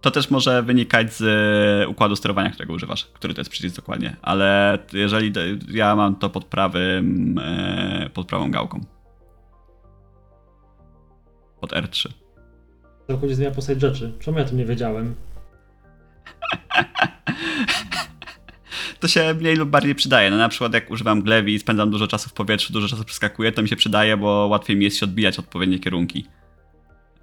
[0.00, 4.16] To też może wynikać z e, układu sterowania, którego używasz, który to jest przycisk dokładnie,
[4.22, 5.32] ale jeżeli
[5.68, 8.84] ja mam to pod prawym, e, pod prawą gałką.
[11.60, 12.08] Pod R3.
[13.06, 14.12] Całkowicie zmienia postać rzeczy.
[14.20, 15.14] Czemu ja o tym nie wiedziałem?
[19.00, 20.30] To się mniej lub bardziej przydaje.
[20.30, 23.52] No na przykład jak używam glewi i spędzam dużo czasu w powietrzu, dużo czasu przeskakuję,
[23.52, 26.26] to mi się przydaje, bo łatwiej mi jest się odbijać odpowiednie kierunki.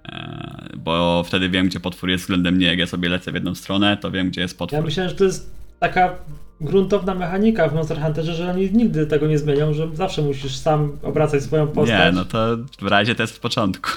[0.04, 0.45] E,
[0.86, 2.66] Bo wtedy wiem, gdzie potwór jest względem mnie.
[2.66, 4.84] Jak ja sobie lecę w jedną stronę, to wiem, gdzie jest Ja potwór.
[4.84, 6.14] myślałem, że to jest taka
[6.60, 10.98] gruntowna mechanika w Monster Hunterze, że oni nigdy tego nie zmienią, że zawsze musisz sam
[11.02, 12.06] obracać swoją postać.
[12.06, 13.90] Nie, no to w razie to jest w początku.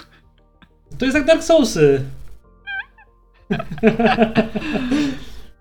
[0.97, 2.03] To jest jak Dark Soulsy.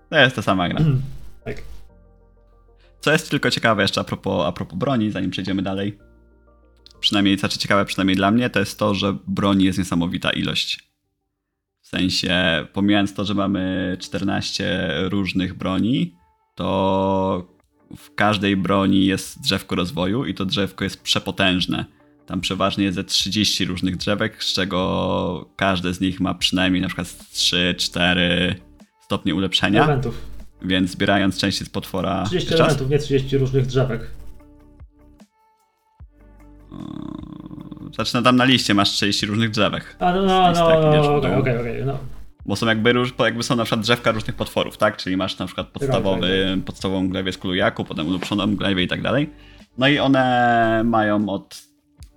[0.09, 0.79] To jest ta sama gra.
[1.45, 1.61] tak.
[2.99, 5.97] Co jest tylko ciekawe jeszcze a propos, a propos broni, zanim przejdziemy dalej.
[6.99, 10.88] Przynajmniej, co znaczy ciekawe przynajmniej dla mnie, to jest to, że broni jest niesamowita ilość.
[11.89, 16.15] W sensie, pomijając to, że mamy 14 różnych broni,
[16.55, 17.47] to
[17.97, 21.85] w każdej broni jest drzewko rozwoju i to drzewko jest przepotężne.
[22.25, 26.87] Tam przeważnie jest ze 30 różnych drzewek, z czego każde z nich ma przynajmniej na
[26.87, 28.19] przykład 3-4
[29.01, 29.83] stopnie ulepszenia.
[29.83, 30.21] Elementów.
[30.61, 32.23] Więc zbierając części z potwora.
[32.25, 32.67] 30 Jeszcze raz?
[32.67, 34.07] elementów, nie 30 różnych drzewek.
[36.71, 39.95] Yy, no tam na liście masz 30 różnych drzewek.
[39.99, 40.75] A no, no, no,
[41.17, 41.97] okej, okej, okej, no.
[42.45, 44.97] Bo są jakby, róż, jakby są na przykład drzewka różnych potworów, tak?
[44.97, 49.29] Czyli masz na przykład podstawowy, podstawową glewię z kulujaku, potem ulepszoną glewię i tak dalej.
[49.77, 51.61] No i one mają od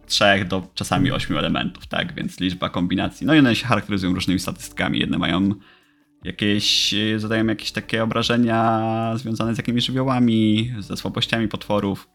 [0.07, 2.15] 3 do czasami 8 elementów, tak?
[2.15, 3.27] Więc liczba kombinacji.
[3.27, 4.99] No i one się charakteryzują różnymi statystykami.
[4.99, 5.55] Jedne mają
[6.25, 12.09] jakieś, zadają jakieś takie obrażenia związane z jakimiś żywiołami, ze słabościami potworów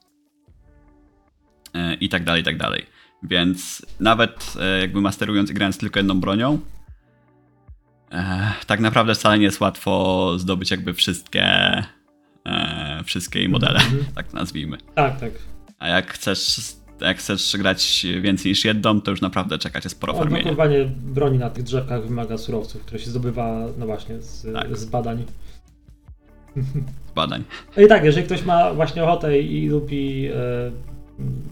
[2.01, 2.85] i tak dalej, i tak dalej.
[3.23, 6.59] Więc nawet e, jakby masterując i grając tylko jedną bronią,
[8.11, 11.43] e, tak naprawdę wcale nie jest łatwo zdobyć jakby wszystkie,
[12.45, 14.05] e, wszystkie modele, Mhm.
[14.15, 14.77] tak nazwijmy.
[14.95, 15.31] Tak, tak.
[15.79, 16.61] A jak chcesz,
[17.01, 20.37] jak chcesz grać więcej niż jedną, to już naprawdę czeka cię sporo farmienia.
[20.51, 24.77] Odblokowanie broni na tych drzewkach wymaga surowców, które się zdobywa, no właśnie, z, Tak.
[24.77, 25.25] z badań.
[27.15, 27.43] badań.
[27.77, 30.31] No i tak, jeżeli ktoś ma właśnie ochotę i lubi e,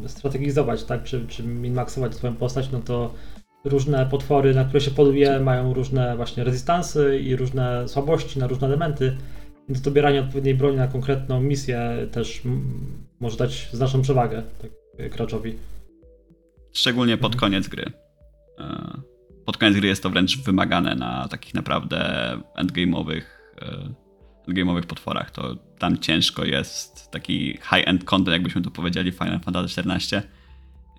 [0.08, 3.14] strategizować, tak, czy, czy min-maxować swoją postać, no to
[3.66, 8.68] różne potwory, na które się poluje, mają różne właśnie rezystansy i różne słabości na różne
[8.68, 9.18] elementy.
[9.70, 12.42] Więc dobieranie odpowiedniej broni na konkretną misję też
[13.20, 15.56] może dać znaczną przewagę tak, e, graczowi.
[16.74, 17.40] Szczególnie pod Mhm.
[17.40, 17.86] koniec gry.
[18.60, 19.02] E,
[19.46, 21.98] Pod koniec gry jest to wręcz wymagane na takich naprawdę
[22.58, 23.22] endgame'owych,
[24.48, 25.32] endgame'owych potworach.
[25.32, 30.22] To tam ciężko jest taki high-end content, jakbyśmy to powiedzieli Final Fantasy XIV.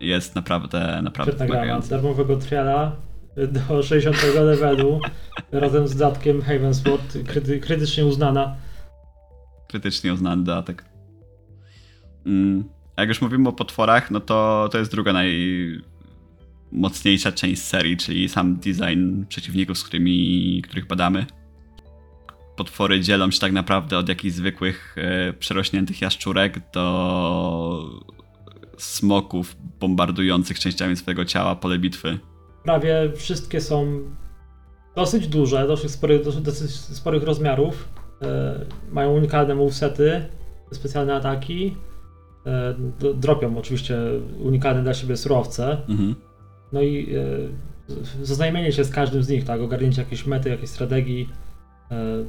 [0.01, 1.91] Jest naprawdę, naprawdę Świetna gra, ma wymagający.
[1.91, 2.97] darmowego triala
[3.49, 5.01] do 60 levelu
[5.53, 8.57] razem z dodatkiem Havensword, kryty, krytycznie uznana.
[9.69, 10.85] krytycznie uznany dodatek.
[12.27, 12.65] Mm.
[12.97, 15.13] A jak już mówimy o potworach, no to to jest druga
[16.73, 21.27] najmocniejsza część serii, czyli sam design przeciwników, z którymi, których badamy.
[22.57, 28.01] Potwory dzielą się tak naprawdę od jakichś zwykłych e, przerośniętych jaszczurek do
[28.79, 32.19] smoków bombardujących częściami swojego ciała pole bitwy.
[32.65, 34.03] Prawie wszystkie są
[34.97, 37.89] dosyć duże, dosyć sporych, dosyć, sporych rozmiarów.
[38.23, 40.25] E, mają unikalne movesety,
[40.73, 41.77] specjalne ataki.
[42.47, 42.75] E,
[43.15, 43.99] dropią oczywiście
[44.39, 45.83] unikalne dla siebie surowce.
[45.89, 46.15] Mhm.
[46.73, 51.29] No i e, zaznajomienie się z każdym z nich, tak, ogarnięcie jakiejś mety, jakiejś strategii,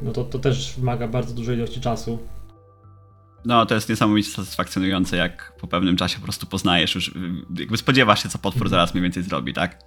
[0.01, 2.19] no to, to też wymaga bardzo dużej ilości czasu.
[3.45, 7.13] No, to jest niesamowicie satysfakcjonujące, jak po pewnym czasie po prostu poznajesz już,
[7.59, 9.79] jakby spodziewasz się, co potwór zaraz mniej więcej zrobi, tak?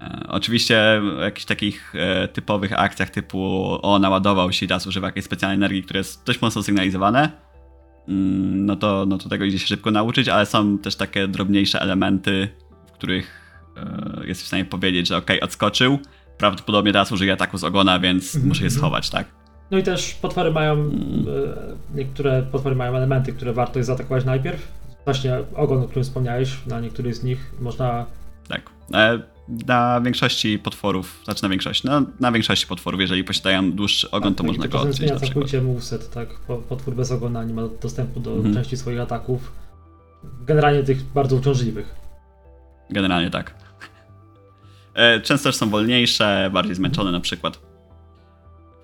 [0.00, 3.38] E, oczywiście w jakichś takich e, typowych akcjach typu
[3.82, 7.30] o, naładował się i teraz używa jakiejś specjalnej energii, które jest dość mocno sygnalizowane,
[8.08, 11.80] mm, no to, no to tego idzie się szybko nauczyć, ale są też takie drobniejsze
[11.80, 12.48] elementy,
[12.88, 15.98] w których e, jest w stanie powiedzieć, że okej, odskoczył,
[16.40, 19.26] prawdopodobnie teraz użyje ataku z ogona, więc Mhm, muszę je schować, tak?
[19.70, 20.86] No i też potwory mają, e,
[21.94, 24.68] niektóre potwory mają elementy, które warto jest zaatakować najpierw.
[25.04, 28.06] Właśnie ogon, o którym wspomniałeś, na niektórych z nich można
[28.48, 28.62] Tak.
[28.94, 29.18] E,
[29.66, 34.38] Na większości potworów, znaczy na większości, no, na większości potworów, jeżeli posiadają dłuższy ogon, to
[34.38, 35.62] tak, można i go odciąć na przykład.
[35.62, 36.28] moveset, tak?
[36.46, 38.54] Po- Potwór bez ogona nie ma dostępu do Mhm.
[38.54, 39.52] części swoich ataków.
[40.46, 41.94] generalnie tych bardzo uciążliwych.
[42.90, 43.54] Generalnie tak.
[44.94, 47.60] E, Często też są wolniejsze, bardziej zmęczone na przykład.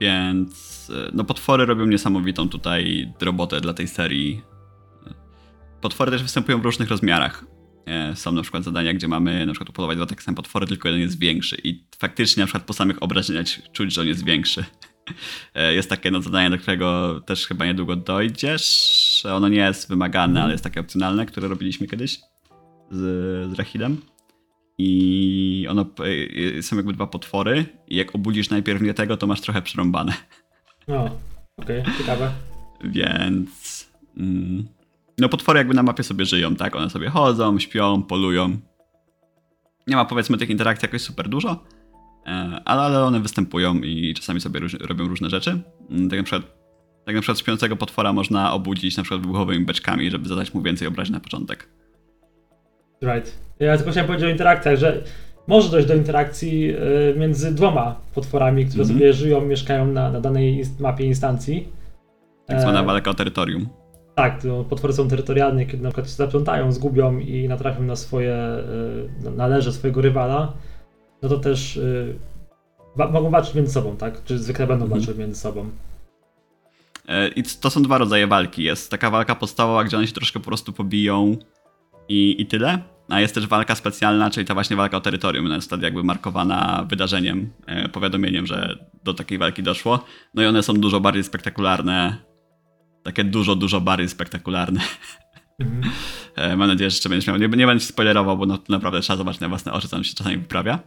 [0.01, 4.43] Więc e, no potwory robią niesamowitą tutaj robotę dla tej serii.
[5.81, 7.45] Potwory też występują w różnych rozmiarach.
[7.87, 10.89] E, Są na przykład zadania, gdzie mamy na przykład upolować dwa takie same potwory, tylko
[10.89, 11.57] jeden jest większy.
[11.65, 14.65] I faktycznie na przykład po samych obrażeniach czuć, że on jest większy.
[15.75, 19.23] Jest takie no, zadanie, do którego też chyba niedługo dojdziesz.
[19.33, 22.21] Ono nie jest wymagane, ale jest takie opcjonalne, które robiliśmy kiedyś
[22.91, 23.01] z,
[23.51, 24.01] z Rahidem.
[24.79, 25.87] I ono
[26.59, 27.65] e, są jakby dwa potwory.
[27.89, 30.13] I jak obudzisz najpierw nie tego, to masz trochę przerąbane.
[30.89, 31.11] No,
[31.57, 32.31] okej, ciekawe.
[32.85, 33.87] Więc.
[34.17, 34.69] Mm,
[35.19, 36.77] no, potwory jakby na mapie sobie żyją, tak?
[36.77, 38.57] One sobie chodzą, śpią, polują.
[39.87, 41.65] Nie ma powiedzmy tych interakcji jakoś super dużo,
[42.27, 45.61] e, ale, one występują i czasami sobie róż, robią różne rzeczy.
[45.91, 46.57] Mm, Tak na przykład.
[47.07, 50.89] Tak na przykład śpiącego potwora można obudzić na przykład wybuchowymi beczkami, żeby zadać mu więcej
[50.89, 51.69] obraźni na początek.
[53.03, 53.39] Right.
[53.61, 55.03] Ja tylko chciałem powiedzieć o interakcjach, że
[55.47, 58.99] może dojść do interakcji y, między dwoma potworami, które Mhm.
[58.99, 61.69] sobie żyją, mieszkają na, na danej inst- mapie instancji.
[62.47, 63.69] Tak zwana E, walka o terytorium.
[64.15, 68.35] Tak, to potwory są terytorialne, kiedy na przykład się zaplątają, zgubią i natrafią na swoje,
[69.21, 70.53] y, na- na leże swojego rywala,
[71.23, 71.81] no to też
[72.97, 74.25] wa- mogą walczyć między sobą, tak?
[74.25, 75.01] Czy zwykle będą Mhm.
[75.01, 75.71] walczyć między sobą.
[77.09, 78.63] E, I to są dwa rodzaje walki.
[78.63, 81.37] Jest taka walka podstawowa, gdzie one się troszkę po prostu pobiją
[82.09, 82.79] i, i tyle.
[83.09, 85.47] A jest też walka specjalna, czyli ta właśnie walka o terytorium.
[85.47, 90.05] Ona jest wtedy jakby markowana wydarzeniem, e, powiadomieniem, że do takiej walki doszło.
[90.35, 92.17] No i one są dużo bardziej spektakularne.
[93.03, 94.81] Takie dużo, dużo bardziej spektakularne.
[95.59, 95.83] Mhm.
[96.37, 97.37] E, Mam nadzieję, że jeszcze będziesz miał.
[97.37, 100.15] Nie, nie będę ci spoilerował, bo no, naprawdę trzeba zobaczyć na własne oczy, co się
[100.15, 100.79] czasami wyprawia.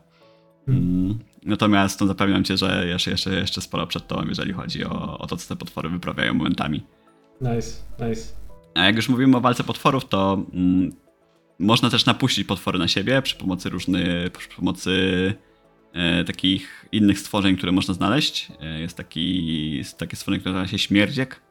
[0.67, 1.19] Mm.
[1.45, 5.27] Natomiast no, zapewniam cię, że jeszcze, jeszcze, jeszcze sporo przed tobą, jeżeli chodzi o, o
[5.27, 6.83] to, co te potwory wyprawiają momentami.
[7.41, 8.21] Nice, nice.
[8.75, 10.91] A jak już mówimy o walce potworów, to mm,
[11.59, 15.33] można też napuścić potwory na siebie przy pomocy różnych, przy pomocy
[15.93, 18.51] e, takich innych stworzeń, które można znaleźć.
[18.61, 21.41] E, jest taki, jest takie stworzenie, które nazywa się śmierdziek.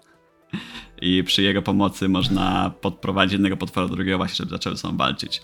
[1.03, 4.97] I przy jego pomocy można podprowadzić jednego potwora do drugiego właśnie, żeby zaczęły ze sobą
[4.97, 5.43] walczyć.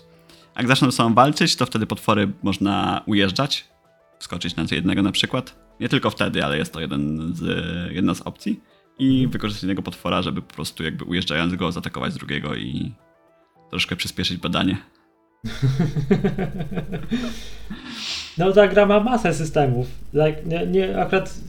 [0.57, 3.67] Jak zaczną ze sobą walczyć, to wtedy potwory można ujeżdżać,
[4.19, 5.55] wskoczyć na jednego na przykład.
[5.79, 7.43] Nie tylko wtedy, ale jest to jeden z,
[7.93, 8.59] jedna z opcji.
[8.99, 12.91] I wykorzystać jednego potwora, żeby po prostu jakby ujeżdżając go zaatakować drugiego i
[13.75, 14.77] troszkę przyspieszyć badanie.
[18.37, 19.87] No ta gra ma masę systemów.
[20.13, 21.39] Like, nie, nie, akurat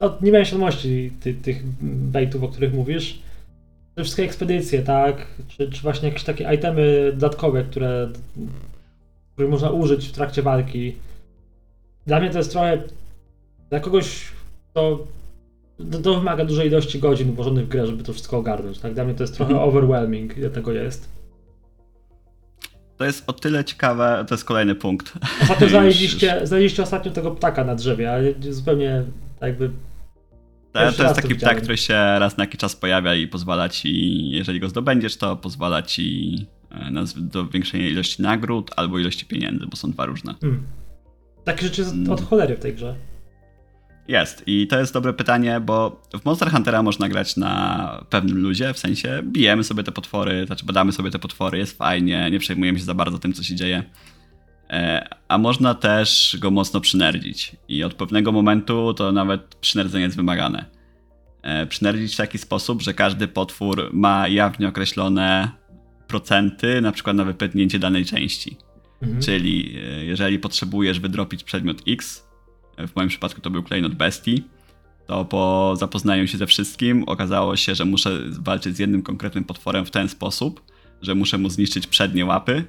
[0.00, 3.18] no, nie miałem świadomości ty, tych baitów, o których mówisz.
[3.94, 5.26] Te wszystkie ekspedycje, tak?
[5.48, 8.08] Czy, czy właśnie jakieś takie itemy dodatkowe, które,
[9.32, 10.96] które można użyć w trakcie walki.
[12.06, 12.82] Dla mnie to jest trochę.
[13.70, 14.28] Dla kogoś,
[14.74, 15.06] to,
[15.92, 18.78] to, to wymaga dużej ilości godzin włożonych w grę, żeby to wszystko ogarnąć.
[18.78, 18.94] Tak?
[18.94, 19.68] Dla mnie to jest trochę Mhm.
[19.68, 21.21] overwhelming, ile tego jest.
[22.96, 25.12] To jest o tyle ciekawe, to jest kolejny punkt.
[25.42, 29.02] Ostatnio znaleźliście, znaleźliście ostatnio tego ptaka na drzewie, ale zupełnie
[29.40, 29.70] jakby
[30.72, 34.30] To, to jest taki ptak, który się raz na jakiś czas pojawia i pozwala ci,
[34.30, 36.36] jeżeli go zdobędziesz, to pozwala ci
[36.70, 40.34] e, na zw- do większej ilości nagród albo ilości pieniędzy, bo są dwa różne.
[40.40, 40.62] Hmm.
[41.44, 42.10] Takie rzeczy Mm.
[42.10, 42.94] od cholery w tej grze.
[44.08, 48.74] Jest i to jest dobre pytanie, bo w Monster Huntera można grać na pewnym luzie,
[48.74, 52.78] w sensie bijemy sobie te potwory, znaczy badamy sobie te potwory, jest fajnie, nie przejmujemy
[52.78, 53.82] się za bardzo tym, co się dzieje.
[54.70, 60.16] E, A można też go mocno przynerdzić i od pewnego momentu to nawet przynerdzenie jest
[60.16, 60.64] wymagane.
[61.42, 65.48] E, Przynerdzić w taki sposób, że każdy potwór ma jawnie określone
[66.06, 68.56] procenty, na przykład na wypędnięcie danej części.
[69.02, 69.22] Mhm.
[69.22, 72.31] Czyli e, jeżeli potrzebujesz wydropić przedmiot X,
[72.78, 74.44] w moim przypadku to był klejnot bestii,
[75.06, 79.84] to po zapoznaniu się ze wszystkim okazało się, że muszę walczyć z jednym konkretnym potworem
[79.86, 80.62] w ten sposób,
[81.02, 82.64] że muszę mu zniszczyć przednie łapy,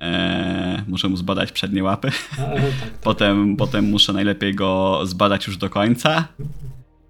[0.00, 2.90] e, muszę mu zbadać przednie łapy, tak, tak.
[3.02, 6.28] potem, potem muszę najlepiej go zbadać już do końca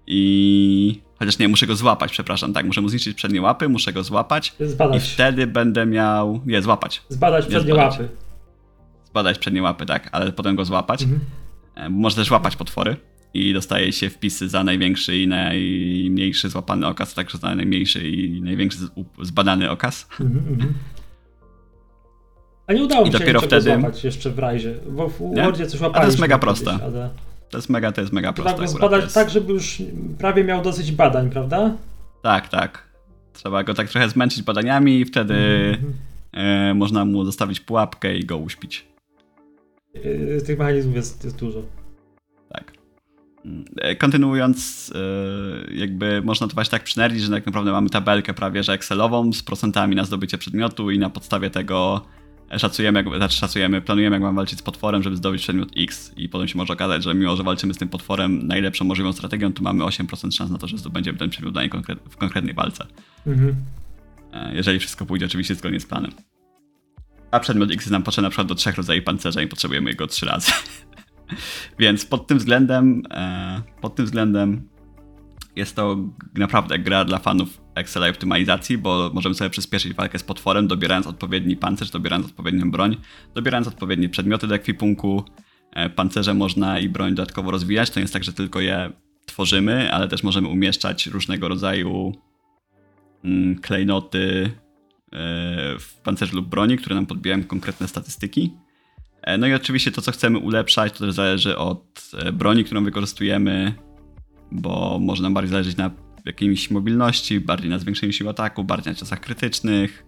[0.07, 1.01] i...
[1.19, 4.55] Chociaż nie, muszę go złapać, przepraszam, tak, muszę mu zniszczyć przednie łapy, muszę go złapać
[4.59, 6.41] i Zbadać, wtedy będę miał...
[6.45, 7.01] Nie, złapać.
[7.09, 7.91] zbadać nie przednie zbadać.
[7.91, 8.09] łapy.
[9.05, 11.03] Zbadać przednie łapy, tak, ale potem go złapać.
[11.03, 11.19] Mhm.
[11.75, 12.95] E, Można też łapać potwory
[13.33, 18.77] i dostaje się wpisy za największy i najmniejszy złapany okaz, także za najmniejszy i największy
[19.21, 20.07] zbadany okaz.
[20.21, 20.73] Mhm, mhm.
[22.67, 25.19] A nie udało mi się dopiero wtedy- złapać jeszcze w Rajzie, bo w?
[25.35, 26.85] Wordzie coś A łapaliśmy to jest mega kiedyś, proste.
[26.85, 27.09] Ale
[27.49, 28.65] To jest mega, to jest mega trzeba proste.
[28.65, 29.81] go akurat, to zbadać jest- tak, żeby już
[30.17, 31.71] prawie miał dosyć badań, prawda?
[32.23, 32.83] Tak, tak.
[33.33, 35.33] Trzeba go tak trochę zmęczyć badaniami i wtedy
[35.73, 35.93] Mhm.
[36.33, 38.85] e, można mu zostawić pułapkę i go uśpić.
[39.93, 41.63] Yy, Tych mechanizmów jest, jest dużo.
[42.49, 42.73] Tak.
[43.77, 48.63] E, kontynuując, e, jakby można to właśnie tak przynerdzić, że tak naprawdę mamy tabelkę prawie
[48.63, 52.05] że Excelową z procentami na zdobycie przedmiotu i na podstawie tego
[52.57, 56.29] szacujemy, jak, znaczy szacujemy, planujemy, jak mamy walczyć z potworem, żeby zdobyć przedmiot X i
[56.29, 59.63] potem się może okazać, że mimo, że walczymy z tym potworem najlepszą możliwą strategią, to
[59.63, 61.55] mamy 8% szans na to, że zdobędziemy ten przedmiot
[62.09, 62.85] w konkretnej walce.
[63.27, 63.55] Mhm.
[64.33, 66.11] E, jeżeli wszystko pójdzie oczywiście zgodnie z planem.
[67.33, 70.25] A przedmiot X nam potrzebny na przykład do trzech rodzajów pancerza i potrzebujemy jego trzy
[70.25, 70.51] razy.
[71.79, 74.69] Więc pod tym względem, e, pod tym względem
[75.55, 75.97] jest to
[76.35, 81.07] naprawdę gra dla fanów Excel i optymalizacji, bo możemy sobie przyspieszyć walkę z potworem, dobierając
[81.07, 82.97] odpowiedni pancerz, dobierając odpowiednią broń,
[83.33, 85.23] dobierając odpowiednie przedmioty do ekwipunku.
[85.71, 87.89] E, pancerze można i broń dodatkowo rozwijać.
[87.89, 88.91] To nie jest tak, że tylko je
[89.25, 92.13] tworzymy, ale też możemy umieszczać różnego rodzaju
[93.23, 94.51] mm, klejnoty
[95.79, 98.53] w pancerzu lub broni, które nam podbijają konkretne statystyki.
[99.21, 103.73] E, no i oczywiście to, co chcemy ulepszać, to też zależy od broni, którą wykorzystujemy,
[104.51, 105.91] bo może nam bardziej zależeć na
[106.25, 110.05] jakiejś mobilności, bardziej na zwiększeniu sił ataku, bardziej na czasach krytycznych.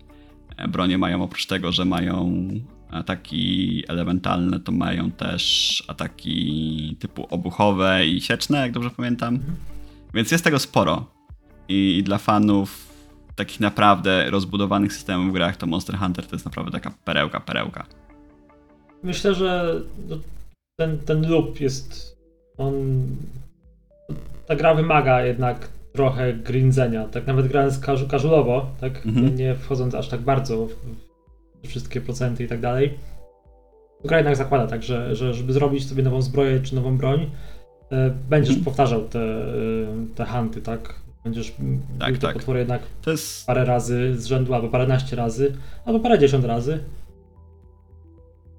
[0.57, 2.47] E, bronie mają oprócz tego, że mają
[2.91, 9.39] ataki elementalne, to mają też ataki typu obuchowe i sieczne, jak dobrze pamiętam.
[10.13, 11.11] Więc jest tego sporo.
[11.67, 12.84] I dla fanów
[13.35, 17.85] takich naprawdę rozbudowanych systemów w grach, to Monster Hunter to jest naprawdę taka perełka, perełka.
[19.03, 20.17] Myślę, że no,
[20.79, 22.17] ten, ten loop jest.
[22.57, 23.05] On.
[24.45, 27.07] Ta gra wymaga jednak trochę grindzenia.
[27.07, 27.79] Tak nawet grając
[28.11, 29.05] casualowo, tak?
[29.05, 29.35] Mhm.
[29.35, 30.75] Nie wchodząc aż tak bardzo w
[31.67, 32.97] wszystkie procenty i tak dalej.
[34.03, 37.31] Gra jednak zakłada tak, że, że żeby zrobić sobie nową zbroję czy nową broń,
[37.91, 38.65] e, będziesz mhm.
[38.65, 39.53] powtarzał te, e,
[40.15, 41.04] te hunty, tak?
[41.25, 41.53] Będziesz
[41.99, 42.33] tak, tak.
[42.33, 43.47] potwory jednak jest...
[43.47, 46.79] parę razy z rzędu, albo paręnaście razy, albo parędziesiąt razy.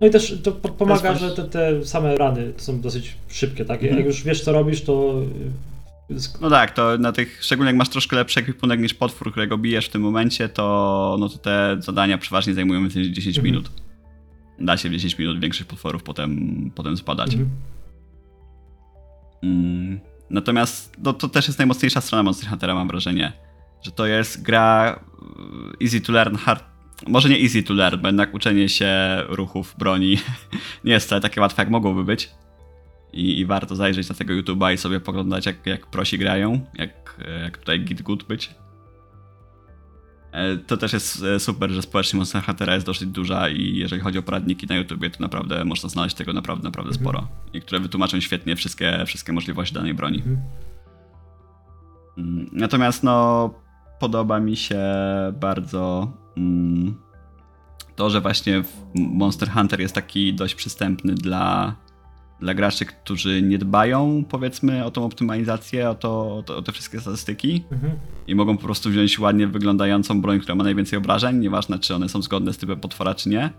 [0.01, 3.83] No i też to pomaga, to że te, te, same rany są dosyć szybkie, tak?
[3.83, 4.07] Jak mhm.
[4.07, 5.23] już wiesz co robisz, to
[6.41, 9.87] no tak, to na tych, szczególnie jak masz troszkę lepszy ekwipunek niż potwór, którego bijesz
[9.87, 13.45] w tym momencie, to, no to te zadania przeważnie zajmują 10 mhm.
[13.45, 13.71] minut.
[14.59, 17.35] Da się w 10 minut większych potworów potem, potem spadać.
[17.35, 17.51] Mhm.
[19.43, 20.01] Mm.
[20.31, 23.33] Natomiast no, to też jest najmocniejsza strona Monster Huntera, mam wrażenie.
[23.83, 25.01] Że to jest gra
[25.81, 26.65] e, easy to learn, hard.
[27.07, 28.89] Może nie easy to learn, bo jednak uczenie się
[29.29, 30.19] ruchów broni
[30.85, 32.31] nie jest wcale takie łatwe, jak mogłoby być
[33.13, 37.21] i, i warto zajrzeć na tego YouTube'a i sobie poglądać, jak, jak prosi grają, jak,
[37.43, 38.51] jak tutaj Git Good być.
[40.37, 44.03] E, to też jest e, super, że społeczność Monster Huntera jest dosyć duża i jeżeli
[44.03, 47.05] chodzi o poradniki na YouTubie, to naprawdę można znaleźć tego naprawdę, naprawdę mhm.
[47.05, 47.29] sporo.
[47.53, 50.19] I które wytłumaczą świetnie wszystkie, wszystkie możliwości danej broni.
[50.19, 50.39] Mhm.
[52.19, 53.55] Mm, natomiast no,
[54.01, 54.83] podoba mi się
[55.41, 56.95] bardzo mm,
[57.97, 58.63] to, że właśnie
[58.95, 61.75] Monster Hunter jest taki dość przystępny dla
[62.41, 66.73] dla graczy, którzy nie dbają, powiedzmy, o tą optymalizację, o, to, o, to, o te
[66.73, 67.93] wszystkie statystyki mhm.
[68.27, 72.09] i mogą po prostu wziąć ładnie wyglądającą broń, która ma najwięcej obrażeń, nieważne czy one
[72.09, 73.51] są zgodne z typem potwora, czy nie,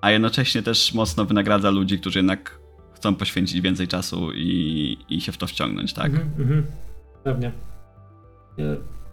[0.00, 2.60] a jednocześnie też mocno wynagradza ludzi, którzy jednak
[2.94, 6.06] chcą poświęcić więcej czasu i, i się w to wciągnąć, tak?
[6.06, 6.66] Mhm, mhm.
[7.24, 7.52] Pewnie.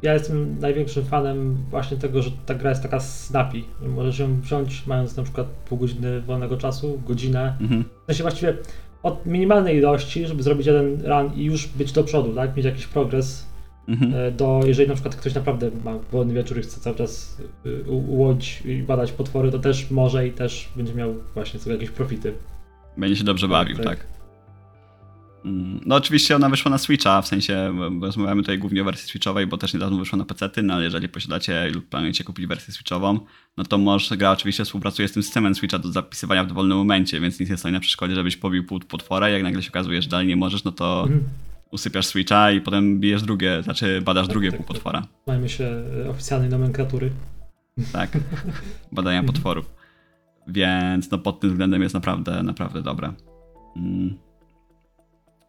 [0.01, 3.63] Ja jestem największym fanem właśnie tego, że ta gra jest taka snappy.
[3.81, 7.57] Możesz ją wziąć mając na przykład pół godziny wolnego czasu, godzinę.
[7.61, 7.83] Mhm.
[7.83, 8.57] W sensie właściwie
[9.03, 12.57] od minimalnej ilości, żeby zrobić jeden run i już być do przodu, tak?
[12.57, 13.45] Mieć jakiś progres
[13.87, 14.13] mhm.
[14.15, 17.83] E, do, jeżeli na przykład ktoś naprawdę ma wolny wieczór i chce cały czas y,
[17.91, 22.33] ułodzić i badać potwory, to też może i też będzie miał właśnie sobie jakieś profity.
[22.97, 23.85] Będzie się dobrze bawił, tak.
[23.85, 24.16] tak.
[25.45, 29.47] Mm, no oczywiście ona wyszła na Switcha, w sensie rozmawiamy tutaj głównie o wersji Switchowej,
[29.47, 33.19] bo też niedawno wyszła na PC, no ale jeżeli posiadacie lub planujecie kupić wersję Switchową,
[33.57, 37.19] no to może gra oczywiście współpracuje z tym systemem Switcha do zapisywania w dowolnym momencie,
[37.19, 40.09] więc nic nie stoi na przeszkodzie, żebyś pobił pół potwora, jak nagle się okazuje, że
[40.09, 41.23] dalej nie możesz, no to mhm.
[41.71, 45.07] usypiasz Switcha i potem bijesz drugie, znaczy badasz tak, drugie tak, pół potwora.
[45.27, 47.11] Mamy się e, oficjalnej nomenklatury.
[47.93, 48.09] Tak,
[48.91, 49.33] badania mhm.
[49.33, 49.77] potworów.
[50.47, 53.13] Więc no pod tym względem jest naprawdę, naprawdę dobre.
[53.75, 54.26] Mm.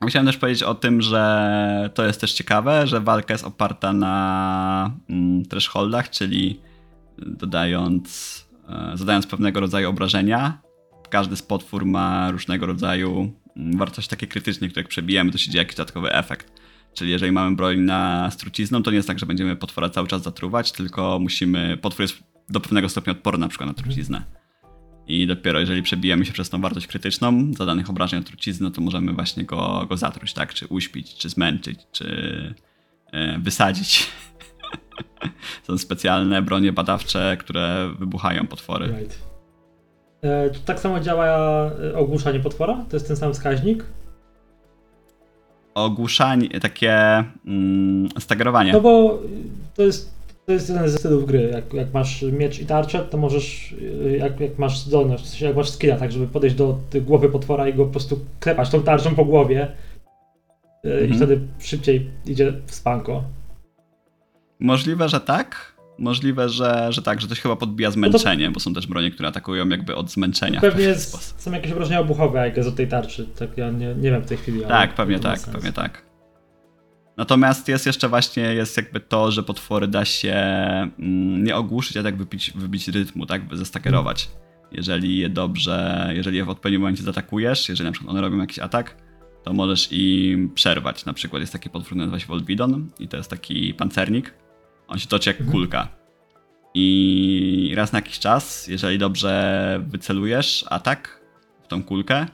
[0.06, 4.90] Chciałem też powiedzieć o tym, że to jest też ciekawe, że walka jest oparta na
[5.11, 6.61] mm, thresholdach, czyli
[7.18, 10.58] dodając, e, zadając pewnego rodzaju obrażenia.
[11.11, 15.51] Każdy z potwór ma różnego rodzaju mm, wartości takie krytyczne, które jak przebijemy, to się
[15.51, 16.53] dzieje jakiś dodatkowy efekt.
[16.94, 20.22] Czyli jeżeli mamy broń na strucizną, to nie jest tak, że będziemy potwora cały czas
[20.22, 22.18] zatruwać, tylko musimy, potwór jest
[22.49, 24.38] do pewnego stopnia odporny na przykład na truciznę.
[25.09, 28.80] I dopiero jeżeli przebijemy się przez tą wartość krytyczną zadanych obrażeń od trucizny, no to
[28.80, 30.54] możemy właśnie go, go zatruć, tak?
[30.54, 32.06] Czy uśpić, czy zmęczyć, czy
[33.12, 34.06] e, wysadzić.
[35.66, 38.86] Są specjalne bronie badawcze, które wybuchają potwory.
[38.86, 39.18] Right.
[40.22, 42.84] E, tak samo działa e, ogłuszanie potwora?
[42.88, 43.84] To jest ten sam wskaźnik?
[45.84, 48.72] ogłuszanie, takie mm, stagerowanie.
[48.72, 49.22] No bo
[49.74, 50.18] to jest,
[50.49, 51.51] to jest jeden ze stylów gry.
[51.53, 55.46] Jak, jak masz miecz i tarczę, to możesz, y, jak, jak masz zdolność, w sensie
[55.46, 58.82] jak masz skilla, tak, żeby podejść do głowy potwora i go po prostu klepać tą
[58.82, 59.68] tarczą po głowie
[60.84, 61.16] y, i Mhm.
[61.16, 63.24] wtedy szybciej idzie w spanko.
[64.61, 65.74] Możliwe, że tak.
[65.99, 69.28] Możliwe, że, że tak, że to się chyba podbija zmęczenie, bo są też bronie, które
[69.28, 70.61] atakują jakby od zmęczenia.
[70.61, 73.26] Pewnie jest, są jakieś obrażenia obuchowe, jak jest od tej tarczy.
[73.38, 74.61] Tak, ja nie, nie wiem w tej chwili.
[74.61, 76.07] Tak, pewnie to tak, pewnie tak.
[77.19, 80.35] Natomiast jest jeszcze właśnie, jest jakby to, że potwory da się
[80.99, 84.29] mm, nie ogłuszyć, a tak wybić, wybić rytmu, tak, zestakerować.
[84.73, 88.59] Jeżeli je dobrze, jeżeli je w odpowiednim momencie zaatakujesz, jeżeli na przykład one robią jakiś
[88.59, 88.97] atak,
[89.45, 91.05] to możesz im przerwać.
[91.05, 94.35] Na przykład jest taki potwór, nazywa się Volvidon i to jest taki pancernik.
[94.89, 95.53] On się toczy jak Mhm.
[95.53, 95.89] kulka.
[96.75, 101.21] I raz na jakiś czas, jeżeli dobrze wycelujesz atak
[101.64, 102.27] w tą kulkę,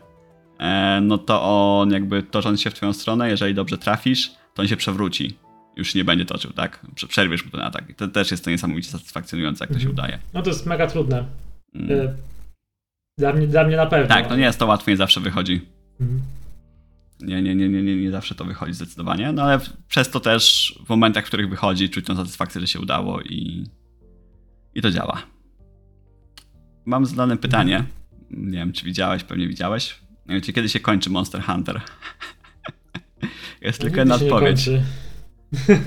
[0.58, 1.42] e, no to
[1.80, 5.36] on jakby tocząc się w twoją stronę, jeżeli dobrze trafisz, to on się przewróci.
[5.76, 6.86] Już nie będzie toczył, tak?
[6.94, 7.90] Prze- Przerwiesz mu ten atak.
[7.90, 9.92] I to też jest to niesamowicie satysfakcjonujące, jak to się Mhm.
[9.92, 10.18] udaje.
[10.34, 11.24] No to jest mega trudne.
[11.74, 11.90] Mm.
[11.90, 12.16] Y,
[13.18, 14.08] Dla mnie, dla mnie na pewno.
[14.14, 15.60] Tak, no nie jest to łatwo, nie zawsze wychodzi.
[16.00, 16.20] Mhm.
[17.20, 20.74] Nie, nie, nie, nie, nie, nie zawsze to wychodzi zdecydowanie, no ale przez to też
[20.86, 23.64] w momentach, w których wychodzi, czuć tą satysfakcję, że się udało i,
[24.74, 25.22] i to działa.
[26.84, 27.84] Mam zadane pytanie.
[28.30, 29.94] Nie wiem, czy widziałeś, pewnie widziałeś.
[30.26, 31.80] Mianowicie, kiedy się kończy Monster Hunter?
[33.64, 34.64] Jest tylko jedna odpowiedź.
[34.64, 34.82] kończy.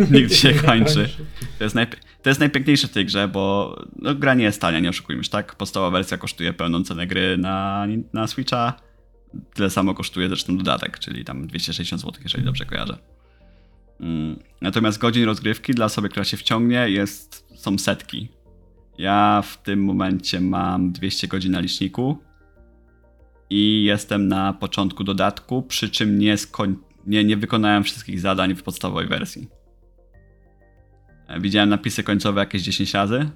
[0.14, 1.10] Nigdy się nie kończy.
[1.58, 4.80] To jest, najp- to jest najpiękniejsze w tej grze, bo no, gra nie jest tania,
[4.80, 5.56] nie oszukujmy się, tak?
[5.56, 8.74] Podstawowa wersja kosztuje pełną cenę gry na, na Switcha.
[9.54, 12.98] Tyle samo kosztuje zresztą dodatek, czyli tam 260 zł, jeżeli dobrze kojarzę.
[14.00, 14.40] Mm.
[14.62, 18.30] Natomiast godzin rozgrywki dla osoby, która się wciągnie, jest, są setki.
[18.98, 22.18] Ja w tym momencie mam 200 godzin na liczniku
[23.50, 26.76] i jestem na początku dodatku, przy czym nie, skoń-
[27.08, 29.48] nie, nie wykonałem wszystkich zadań w podstawowej wersji.
[31.28, 33.30] E, Widziałem napisy końcowe jakieś 10 razy.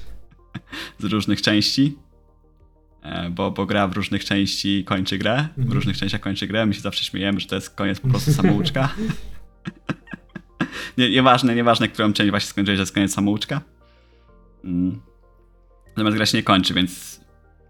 [1.00, 1.98] Z różnych części.
[3.02, 5.48] E, Bo, bo gra w różnych części kończy grę.
[5.54, 5.72] W Mhm.
[5.74, 6.66] różnych częściach kończy grę.
[6.66, 8.94] My się zawsze śmiejemy, że to jest koniec po prostu samouczka.
[10.98, 13.60] nie, nieważne, nieważne, którą część właśnie skończyłeś, że jest koniec samouczka.
[14.64, 15.00] Mm.
[15.88, 17.20] Natomiast gra się nie kończy, więc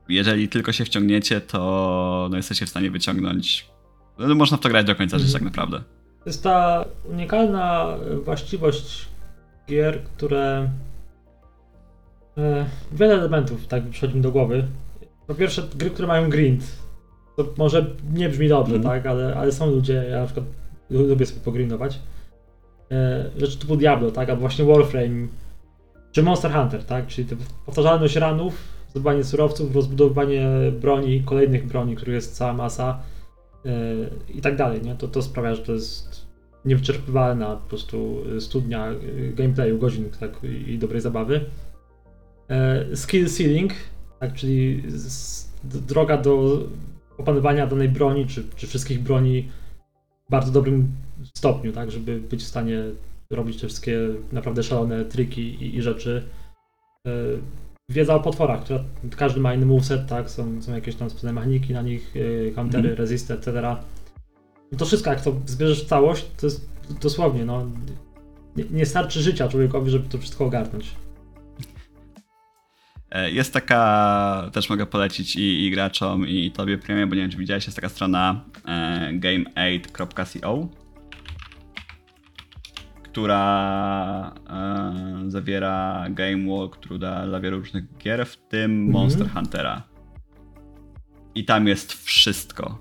[0.09, 3.70] jeżeli tylko się wciągniecie, to no jesteście w stanie wyciągnąć.
[4.18, 5.52] No, można w to grać do końca życia, tak Mhm.
[5.52, 5.78] naprawdę.
[6.24, 9.08] To jest ta unikalna właściwość
[9.68, 10.70] gier, które
[12.38, 14.64] e, wiele elementów tak przychodzi mi do głowy.
[15.26, 16.64] Po pierwsze, gry, które mają grind.
[17.36, 18.94] To może nie brzmi dobrze, Mhm.
[18.94, 20.46] tak, ale, ale są ludzie, ja na przykład
[20.90, 21.98] lu- lubię sobie pogrindować.
[22.90, 25.28] E, rzeczy typu Diablo, tak, albo właśnie Warframe,
[26.12, 27.28] czy Monster Hunter, tak, czyli
[27.66, 28.54] powtarzalność ranów,
[28.90, 30.48] zdobywanie surowców, rozbudowywanie
[30.80, 32.98] broni, kolejnych broni, których jest cała masa
[34.34, 34.94] i tak dalej, nie?
[34.94, 36.26] To, to sprawia, że to jest
[36.64, 41.44] niewyczerpywalna po prostu y, studnia y, gameplayu, godzin tak, i dobrej zabawy.
[42.94, 43.72] Skill ceiling,
[44.20, 44.82] tak, czyli
[45.64, 46.62] droga do
[47.18, 49.48] opanowania danej broni, czy, czy wszystkich broni
[50.26, 50.88] w bardzo dobrym
[51.34, 52.82] stopniu, tak, żeby być w stanie
[53.30, 53.98] robić te wszystkie
[54.32, 56.22] naprawdę szalone triki i, i rzeczy.
[57.91, 58.84] Wiedza o potworach, która
[59.16, 62.89] każdy ma inny moveset, tak, są, są jakieś tam specjalne mechaniki na nich, y, countery,
[62.89, 62.97] Mhm.
[62.99, 63.76] resisty, etc.
[64.72, 66.68] No to wszystko, jak to zbierzesz w całość, to jest
[67.01, 67.66] dosłownie, no,
[68.57, 70.91] nie, nie starczy życia człowiekowi, żeby to wszystko ogarnąć.
[73.11, 77.30] E, Jest taka, też mogę polecić i, i graczom, i tobie premię, bo nie wiem,
[77.30, 80.68] czy widziałeś, jest taka strona e, game8.co,
[83.18, 88.90] która e, zawiera game dla, dla wielu różnych gier, w tym Mhm.
[88.90, 89.82] Monster Huntera.
[91.34, 92.78] I tam jest wszystko.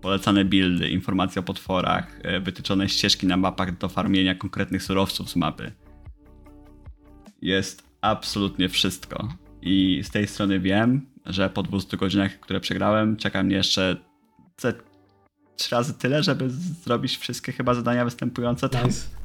[0.00, 5.36] Polecane buildy, informacje o potworach, e, wytyczone ścieżki na mapach do farmienia konkretnych surowców z
[5.36, 5.72] mapy
[7.42, 9.28] jest absolutnie wszystko.
[9.62, 13.96] I z tej strony wiem, że po 200 godzinach, które przegrałem, czeka mnie jeszcze
[14.58, 14.72] ze
[15.56, 16.50] trzy razy tyle, żeby
[16.84, 18.86] zrobić wszystkie chyba zadania występujące tam.
[18.86, 19.17] Nice.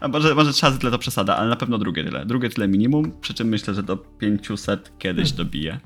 [0.00, 2.26] A może, może trzy razy tyle to przesada, ale na pewno drugie tyle.
[2.26, 5.36] Drugie tyle minimum, przy czym myślę, że do 500 kiedyś Hmm.
[5.46, 5.80] dobiję.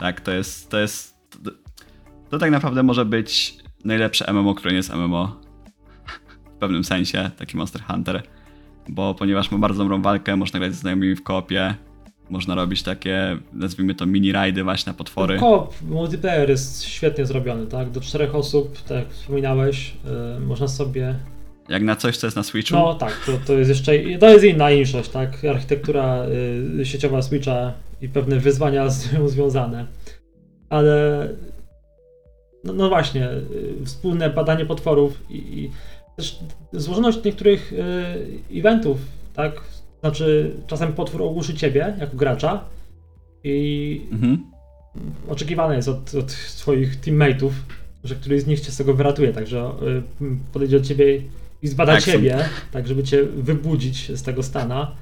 [0.00, 1.18] Tak, to jest, to jest...
[2.30, 5.40] To, tak naprawdę może być najlepsze MMO, które nie jest MMO.
[6.56, 8.22] W pewnym sensie, taki Monster Hunter.
[8.88, 11.74] Bo ponieważ ma bardzo dobrą walkę, można grać ze znajomymi w koopie.
[12.30, 15.38] Można robić takie, nazwijmy to mini rajdy właśnie na potwory.
[15.38, 17.90] Koop, multiplayer jest świetnie zrobiony, tak?
[17.90, 19.94] Do czterech osób, tak jak wspominałeś,
[20.36, 21.14] y, można sobie
[21.68, 22.74] Jak na coś, co jest na Switchu.
[22.74, 25.44] No tak, to, to jest jeszcze, to jest inna inszość, tak?
[25.44, 26.26] Architektura
[26.80, 29.86] y, sieciowa Switcha i pewne wyzwania z nią związane.
[30.68, 31.28] Ale
[32.64, 35.70] no, no właśnie, y, wspólne badanie potworów i, i
[36.16, 36.38] też
[36.72, 38.98] złożoność niektórych y, eventów,
[39.34, 39.60] tak?
[40.00, 42.64] Znaczy, czasem potwór ogłuszy ciebie jako gracza
[43.44, 44.44] i Mhm.
[45.28, 47.52] oczekiwane jest od, od swoich teammateów,
[48.04, 49.72] że któryś z nich cię z tego wyratuje, także
[50.22, 51.22] y, podejdzie do ciebie
[51.62, 52.38] i zbada Tak, są- ciebie,
[52.72, 54.92] tak żeby cię wybudzić z tego stana.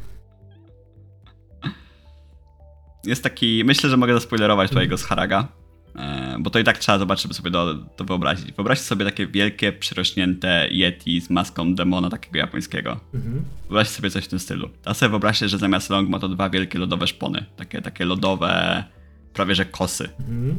[3.05, 4.99] Jest taki, myślę, że mogę zaspoilerować tutaj Mhm.
[4.99, 5.49] z Haraga,
[5.97, 8.53] e, bo to i tak trzeba zobaczyć, żeby sobie to, to wyobrazić.
[8.53, 13.01] Wyobraźcie sobie takie wielkie, przyrośnięte Yeti z maską demona takiego japońskiego.
[13.15, 13.45] Mhm.
[13.63, 14.71] Wyobraźcie sobie coś w tym stylu.
[14.85, 17.45] A sobie wyobraźcie, że zamiast rąk ma to dwa wielkie lodowe szpony.
[17.57, 18.85] Takie, takie lodowe,
[19.33, 20.09] prawie że kosy.
[20.21, 20.57] Mhm.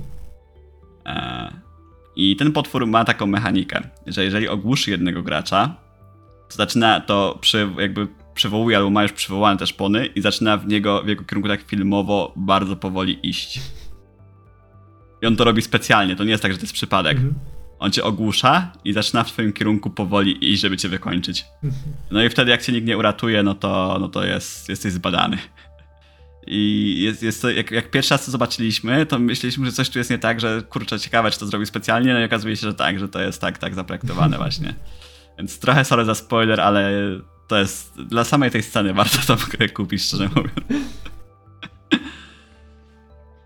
[1.05, 1.53] E,
[2.15, 5.75] I ten potwór ma taką mechanikę, że jeżeli ogłuszy jednego gracza,
[6.49, 10.67] to zaczyna to przy, jakby przywołuje albo ma już przywołane te szpony i zaczyna w
[10.67, 13.59] niego, w jego kierunku tak filmowo bardzo powoli iść.
[15.22, 17.18] I on to robi specjalnie, to nie jest tak, że to jest przypadek.
[17.18, 17.34] Mhm.
[17.80, 21.45] On cię ogłusza i zaczyna w twoim kierunku powoli iść, żeby cię wykończyć.
[21.63, 21.84] Mhm.
[22.11, 25.38] No i wtedy jak cię nikt nie uratuje, no to, no to jest, jesteś zbadany.
[26.47, 29.97] I jest, jest to, jak, jak pierwszy raz to zobaczyliśmy, to myśleliśmy, że coś tu
[29.97, 32.74] jest nie tak, że kurczę, ciekawe, czy to zrobił specjalnie, no i okazuje się, że
[32.74, 34.74] tak, że to jest tak, tak zaprojektowane właśnie.
[35.38, 36.91] Więc trochę sorry za spoiler, ale
[37.47, 40.84] to jest dla samej tej sceny warto to w grę kupić, szczerze mówiąc.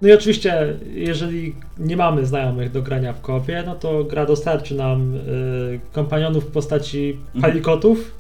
[0.02, 4.76] No i oczywiście, jeżeli nie mamy znajomych do grania w kopie, no to gra dostarczy
[4.76, 7.42] nam y, kompanionów w postaci Mhm.
[7.42, 8.18] palikotów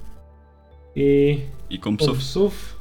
[0.95, 2.77] i I kumpsów, kumpsów.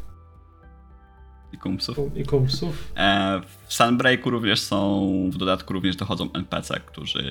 [1.53, 1.99] i kumpsów.
[2.17, 2.93] I kumpsów.
[2.97, 7.23] E, w Sunbreaku również są, w dodatku również dochodzą NPC, którzy,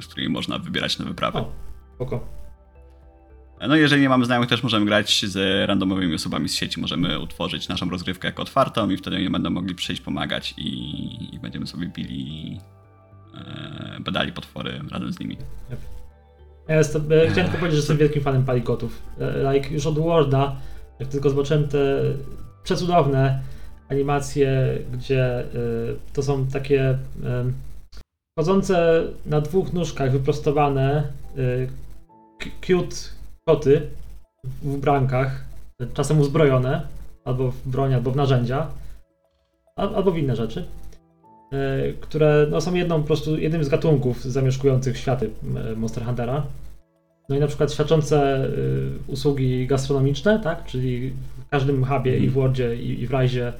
[0.00, 1.38] z którymi można wybierać na wyprawy.
[1.38, 1.50] O,
[1.94, 2.26] spoko.
[3.68, 6.80] No jeżeli nie mamy znajomych, też możemy grać z randomowymi osobami z sieci.
[6.80, 11.38] Możemy utworzyć naszą rozgrywkę jako otwartą i wtedy oni będą mogli przyjść pomagać i, i
[11.38, 12.60] będziemy sobie bili,
[13.34, 15.36] e, badali potwory razem z nimi.
[16.68, 19.02] Ja jestem, e, chciałem tylko powiedzieć, że jestem wielkim fanem palikotów.
[19.20, 20.56] E, Like już od Worda,
[20.98, 22.02] jak tylko zobaczyłem te
[22.62, 23.42] przecudowne
[23.88, 25.44] animacje, gdzie e,
[26.12, 27.52] to są takie e,
[28.38, 31.12] chodzące na dwóch nóżkach wyprostowane
[32.66, 33.15] cute
[33.48, 33.82] koty
[34.44, 35.44] w ubrankach,
[35.80, 36.82] e, czasem uzbrojone,
[37.24, 38.66] albo w broń, albo w narzędzia,
[39.76, 40.64] al- albo w inne rzeczy
[41.52, 45.30] e, które no, są jedną po prostu jednym z gatunków zamieszkujących światy
[45.72, 46.46] e, Monster Huntera.
[47.28, 50.64] No i na przykład świadczące y, usługi gastronomiczne, tak?
[50.64, 53.52] Czyli w każdym hubie i w Wordzie i, w Rajzie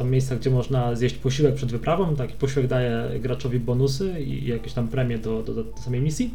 [0.00, 2.16] są miejsca, gdzie można zjeść posiłek przed wyprawą.
[2.16, 6.34] Taki posiłek daje graczowi bonusy i, i jakieś tam premie do, do, do samej misji.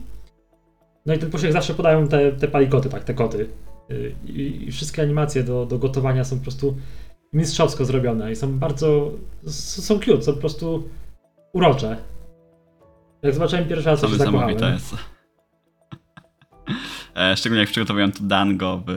[1.06, 3.50] No i ten posiłek zawsze podają te, te palikoty, tak, te koty.
[3.92, 6.78] Y, I, I wszystkie animacje do, do gotowania są po prostu
[7.34, 9.12] mistrzowsko zrobione i są bardzo,
[9.48, 10.90] są cute, są po prostu
[11.54, 11.98] urocze.
[13.24, 14.74] Jak zobaczyłem pierwszy raz, to się zakochałem.
[14.74, 14.96] jest.
[17.16, 18.92] E, Szczególnie jak przygotowują to dango w,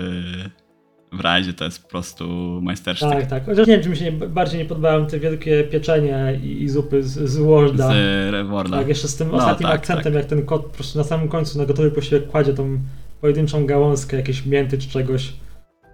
[1.13, 2.29] w razie, to jest po prostu
[2.63, 3.11] majstersztyk.
[3.11, 3.47] Tak, tak.
[3.47, 6.69] Chociaż nie wiem, czy mi się nie, bardziej nie podobają te wielkie pieczenie i, i
[6.69, 7.89] zupy z, z Worda.
[7.89, 8.77] Z Rewarda.
[8.77, 10.15] Tak, jeszcze z tym No, ostatnim tak, akcentem, tak.
[10.15, 12.79] jak ten kot po prostu na samym końcu na gotowy posiłek kładzie tą
[13.21, 15.33] pojedynczą gałązkę jakiejś mięty czy czegoś.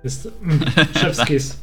[0.04, 0.58] Jest mm,
[0.98, 1.60] chef's kiss.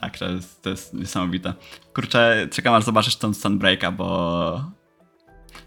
[0.00, 1.54] Tak, to jest, to jest niesamowite.
[1.94, 4.64] Kurczę, czekam aż zobaczysz tą Sunbreaka, bo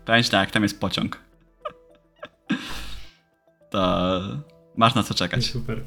[0.06, 1.20] powiem tak, tam jest pociąg.
[3.70, 4.20] To
[4.80, 5.46] masz na co czekać.
[5.46, 5.82] Super.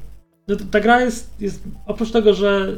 [0.47, 2.77] No, ta gra jest, jest, oprócz tego, że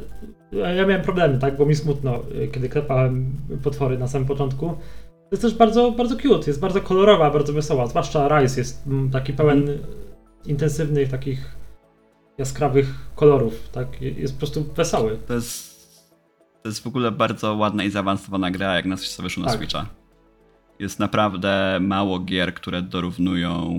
[0.51, 3.31] ja miałem problemy, tak, bo mi smutno, y, kiedy klepałem
[3.63, 4.67] potwory na samym początku.
[5.29, 9.11] To jest też bardzo, bardzo cute, jest bardzo kolorowa, bardzo wesoła, zwłaszcza Rise jest mm,
[9.11, 9.67] taki pełen
[10.45, 11.55] intensywnych, takich
[12.37, 15.17] jaskrawych kolorów, tak, jest po prostu wesoły.
[15.27, 15.75] To jest,
[16.63, 19.49] to jest w ogóle bardzo ładna i zaawansowana gra, jak na coś co wyszło na
[19.49, 19.57] Tak.
[19.57, 19.85] Switcha.
[20.79, 23.77] Jest naprawdę mało gier, które dorównują.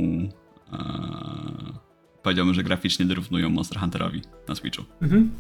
[0.73, 1.46] E,
[2.27, 4.85] powiedziałbym, że graficznie dorównują Monster Hunterowi na Switchu.
[5.03, 5.31] Mhm.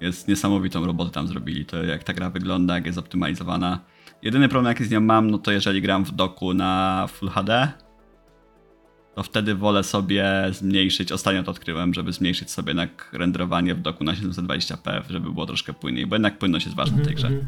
[0.00, 1.64] Jest niesamowitą robotę tam zrobili.
[1.64, 3.80] To jak ta gra wygląda, jak jest optymalizowana.
[4.22, 7.72] Jedyny problem, jaki z nią mam, no to jeżeli gram w doku na Full HD,
[9.14, 11.12] to wtedy wolę sobie zmniejszyć.
[11.12, 15.72] Ostatnio to odkryłem, żeby zmniejszyć sobie jednak renderowanie w doku na 720p, żeby było troszkę
[15.72, 17.26] płynniej, bo jednak płynność jest ważna w tej grze.
[17.26, 17.46] Mhm.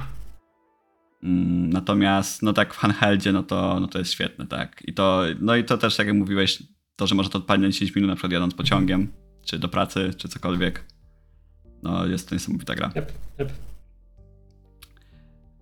[1.23, 4.83] Mm, Natomiast, no tak w handheldzie, no to, no to jest świetne, tak.
[4.87, 6.63] I to, no i to też, jak mówiłeś,
[6.97, 9.13] to, że można to odpalić na 10 minut, na przykład jadąc pociągiem,
[9.45, 10.85] czy do pracy, czy cokolwiek.
[11.83, 12.93] No, jest to niesamowita gra.
[12.97, 13.53] Yep, yep.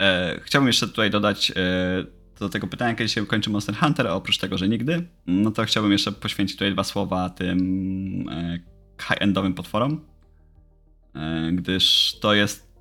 [0.01, 1.55] E, chciałbym jeszcze tutaj dodać e,
[2.41, 5.65] do tego pytania, kiedy się kończy Monster Hunter, a oprócz tego, że nigdy, no to
[5.65, 8.59] chciałbym jeszcze poświęcić tutaj dwa słowa tym e,
[9.03, 10.01] high-endowym potworom,
[11.15, 12.72] e, gdyż to jest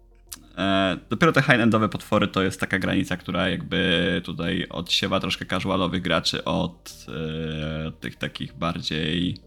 [1.10, 6.43] dopiero te high-endowe potwory to jest taka granica, która jakby tutaj odsiewa troszkę casualowych graczy
[6.43, 9.38] od e, tych takich bardziej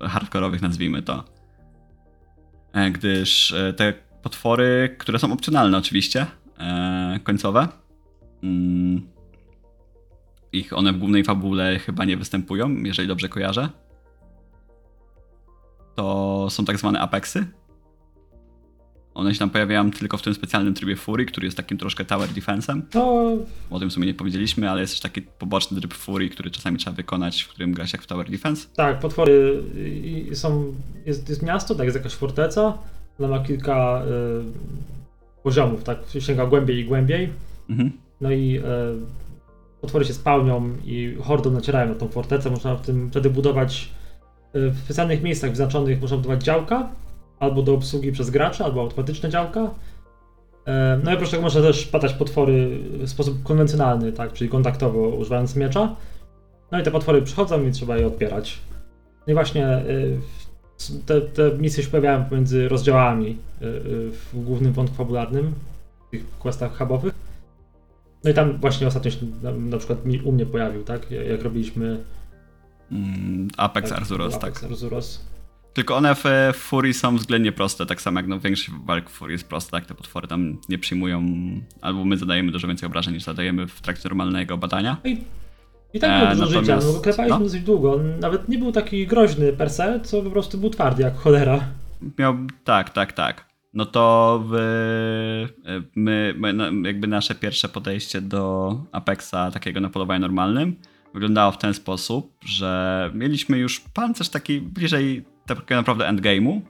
[0.00, 1.24] hardkorowych, nazwijmy to.
[2.72, 3.92] E, gdyż e, te
[4.22, 6.26] potwory, które są opcjonalne oczywiście,
[6.58, 7.68] e, końcowe,
[8.42, 9.08] mm,
[10.52, 13.68] ich one w głównej fabule chyba nie występują, jeżeli dobrze kojarzę.
[15.94, 17.46] To są tak zwane apexy.
[19.14, 22.28] One się tam pojawiają tylko w tym specjalnym trybie Fury, który jest takim troszkę tower
[22.28, 22.80] defense'em.
[22.94, 23.36] No,
[23.70, 26.78] O tym w sumie nie powiedzieliśmy, ale jest też taki poboczny tryb Fury, który czasami
[26.78, 28.68] trzeba wykonać, w którym gra się jak w tower defense.
[28.76, 29.62] tak, potwory
[30.32, 30.74] są.
[31.06, 32.78] Jest, jest miasto, tak, jest jakaś forteca.
[33.18, 37.30] Ona ma kilka y, poziomów, tak, sięga głębiej i głębiej.
[37.70, 37.92] Mhm.
[38.20, 38.62] No i e,
[39.80, 42.50] potwory się spełnią i hordą nacierają na tą fortecę.
[42.50, 43.88] Można w tym wtedy budować
[44.52, 46.88] e, w specjalnych miejscach wyznaczonych można budować działka,
[47.44, 49.70] albo do obsługi przez gracza, albo automatyczne działka.
[50.66, 55.08] E, no i oprócz tego można też padać potwory w sposób konwencjonalny, tak, czyli kontaktowo
[55.08, 55.96] używając miecza.
[56.72, 58.58] No i te potwory przychodzą i trzeba je odpierać.
[59.26, 59.82] No i właśnie e,
[61.06, 63.36] te, te misje się pojawiają pomiędzy rozdziałami e,
[64.10, 65.52] w głównym wątku fabularnym,
[66.08, 67.14] w tych questach hubowych.
[68.24, 71.10] No i tam właśnie ostatnio się na, na przykład mi, u mnie pojawił, tak?
[71.10, 71.98] Jak robiliśmy
[72.92, 74.70] Mm, Apex tak, Arzuros, Apex tak.
[74.70, 75.20] Arzuros.
[75.74, 79.12] Tylko one w e, Fury są względnie proste, tak samo jak no, większość walk w
[79.12, 79.86] Fury jest prosta, tak?
[79.86, 81.26] Te potwory tam nie przyjmują,
[81.80, 84.96] albo my zadajemy dużo więcej obrażeń niż zadajemy w trakcie normalnego badania.
[85.94, 87.44] I tak E, było dużo życia, no bo klepaliśmy no.
[87.44, 88.00] dosyć długo.
[88.20, 91.60] Nawet nie był taki groźny per se, co po prostu był twardy jak cholera.
[92.18, 93.44] Miał, tak, tak, tak.
[93.74, 94.54] No to w,
[95.66, 100.76] e, my, my, no, jakby nasze pierwsze podejście do Apexa, takiego na polowaniu normalnym,
[101.14, 106.60] wyglądało w ten sposób, że mieliśmy już pancerz taki bliżej tak naprawdę endgame'u.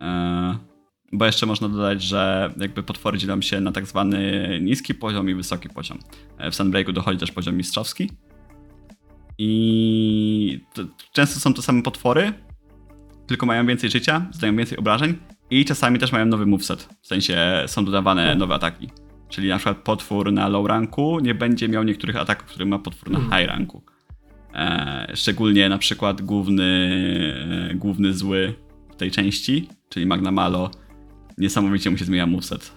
[0.00, 0.58] E,
[1.12, 5.34] Bo jeszcze można dodać, że jakby potwory dzielą się na tak zwany niski poziom i
[5.34, 5.98] wysoki poziom.
[6.38, 8.10] E, W Sunbreaku dochodzi też poziom mistrzowski.
[9.38, 12.32] I to, często są to same potwory,
[13.26, 15.16] tylko mają więcej życia, zdają więcej obrażeń
[15.50, 16.88] i czasami też mają nowy moveset.
[17.02, 18.90] W sensie są dodawane nowe ataki.
[19.28, 23.10] Czyli na przykład potwór na low ranku nie będzie miał niektórych ataków, które ma potwór
[23.10, 23.82] na high ranku.
[24.58, 26.64] E, szczególnie na przykład główny,
[27.70, 28.54] e, główny zły
[28.92, 30.70] w tej części, czyli Magna Malo,
[31.38, 32.72] niesamowicie mu się zmienia moveset.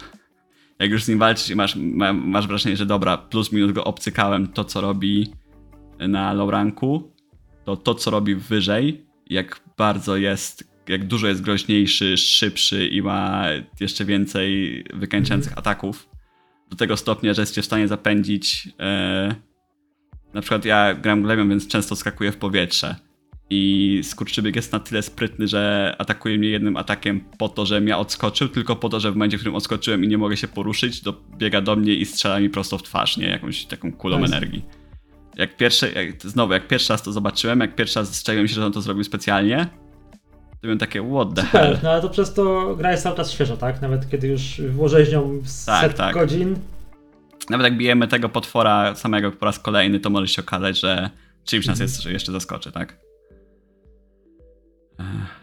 [0.79, 3.83] Jak już z nim walczysz i masz, ma, masz wrażenie, że dobra, plus minus go
[3.83, 5.33] obcykałem, to co robi
[5.99, 7.11] na low ranku,
[7.65, 13.45] to to co robi wyżej, jak bardzo jest, jak dużo jest groźniejszy, szybszy i ma
[13.79, 16.09] jeszcze więcej wykańczających ataków.
[16.69, 18.69] Do tego stopnia, że jesteście w stanie zapędzić.
[18.79, 19.35] E,
[20.33, 22.95] na przykład ja gram glemią, więc często skakuję w powietrze.
[23.49, 27.97] I skurczybyk jest na tyle sprytny, że atakuje mnie jednym atakiem po to, że mnie
[27.97, 31.01] odskoczył, tylko po to, że w momencie, w którym odskoczyłem i nie mogę się poruszyć,
[31.01, 33.27] dobiega do mnie i strzela mi prosto w twarz, nie?
[33.27, 34.35] Jakąś taką kulą Nice.
[34.37, 34.65] energii.
[35.37, 38.65] Jak pierwszy, jak, znowu, jak pierwszy raz to zobaczyłem, jak pierwszy raz strzeliłem się, że
[38.65, 39.67] on to zrobił specjalnie,
[40.51, 41.73] to byłem takie, what the hell.
[41.73, 43.81] Tak, no ale to przez to gra jest cały czas świeża, tak?
[43.81, 46.13] Nawet kiedy już włożyłeś nią Tak, set tak.
[46.13, 46.55] godzin,
[47.51, 51.09] Nawet jak bijemy tego potwora samego po raz kolejny, to może się okazać, że
[51.45, 52.97] czymś nas jest, że jeszcze zaskoczy, tak?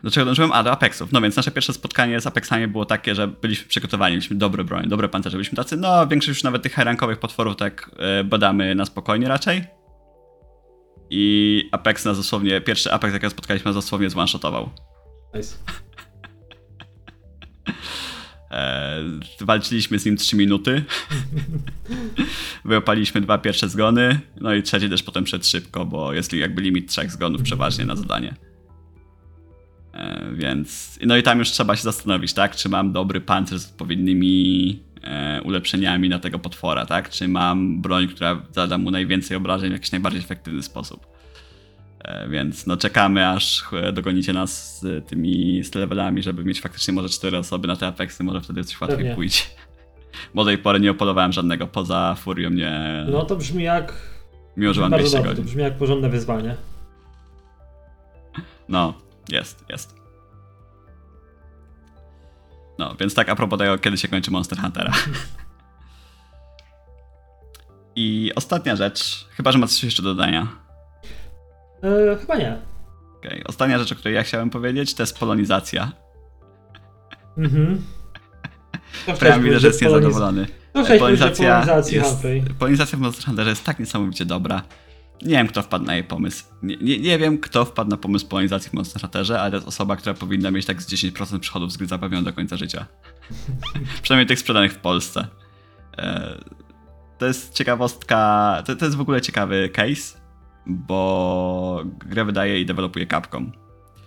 [0.04, 0.52] Do czego dążyłem?
[0.52, 1.12] A, do Apexów.
[1.12, 4.88] No więc nasze pierwsze spotkanie z Apexami było takie, że byliśmy przygotowani, mieliśmy dobre broń,
[4.88, 8.84] dobre pancerze, byliśmy tacy, no większość już nawet tych high-rankowych potworów tak e, badamy na
[8.84, 9.64] spokojnie raczej.
[11.10, 14.70] I Apex nas dosłownie, pierwszy Apex jakiego spotkaliśmy nas dosłownie zone-shotował.
[15.34, 15.56] nice.
[18.50, 19.02] E,
[19.40, 20.84] walczyliśmy z nim 3 minuty.
[22.64, 26.90] Wyopaliśmy dwa pierwsze zgony, no i trzeci też potem przed szybko, bo jest jakby limit
[26.90, 28.34] trzech zgonów przeważnie na zadanie.
[29.92, 33.70] E, więc, no i tam już trzeba się zastanowić, tak, czy mam dobry pancerz z
[33.70, 39.70] odpowiednimi e, ulepszeniami na tego potwora, tak, czy mam broń, która zada mu najwięcej obrażeń
[39.70, 41.17] w jakiś najbardziej efektywny sposób.
[42.04, 46.94] E, Więc no czekamy, aż e, dogonicie nas z tymi z levelami, żeby mieć faktycznie
[46.94, 49.14] może cztery osoby na te Apexy, może wtedy coś łatwiej Pewnie.
[49.14, 49.42] pójdzie.
[50.34, 53.06] Bo do tej pory nie opolowałem żadnego, poza Furią nie...
[53.10, 53.92] No to brzmi jak.
[54.56, 55.44] mimo, że mam bardzo 200 dobrze, to godzin.
[55.50, 56.56] brzmi jak porządne wyzwanie.
[58.68, 58.94] No,
[59.28, 59.94] jest, jest.
[62.78, 64.92] No, więc tak a propos tego, kiedy się kończy Monster Huntera.
[67.96, 70.46] I ostatnia rzecz, chyba, że ma coś jeszcze do dodania.
[71.82, 72.58] E, chyba nie.
[73.18, 75.92] Okej, Ostatnia rzecz, o której ja chciałem powiedzieć, to jest polonizacja.
[77.38, 77.82] Mhm.
[79.18, 80.46] Prawie widzę, że jest poloniz- niezadowolony.
[80.72, 82.26] Polonizacja polonizacji jest,
[82.58, 84.62] polonizacja w Monster Hunterze jest tak niesamowicie dobra.
[85.22, 86.44] Nie wiem, kto wpadł na jej pomysł.
[86.62, 89.68] Nie, nie, nie wiem, kto wpadł na pomysł polonizacji w Monster Hunterze, ale to jest
[89.68, 92.86] osoba, która powinna mieć tak z 10% przychodów z gry zapewnione do końca życia.
[94.02, 95.26] Przynajmniej tych sprzedanych w Polsce.
[95.98, 96.38] E,
[97.18, 100.18] to jest ciekawostka, to, to jest w ogóle ciekawy case,
[100.68, 103.52] bo grę wydaje i dewelopuje Capcom.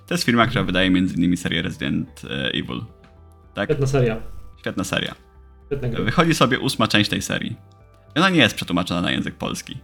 [0.08, 1.38] To jest firma, która wydaje m.in.
[1.38, 2.82] serię Resident e, Evil.
[3.54, 3.70] Tak?
[3.70, 4.18] Świetna seria.
[4.60, 5.16] Świetna seria.
[5.66, 6.04] Świetna.
[6.04, 7.56] Wychodzi sobie ósma część tej serii.
[8.16, 9.78] I ona nie jest przetłumaczona na język polski.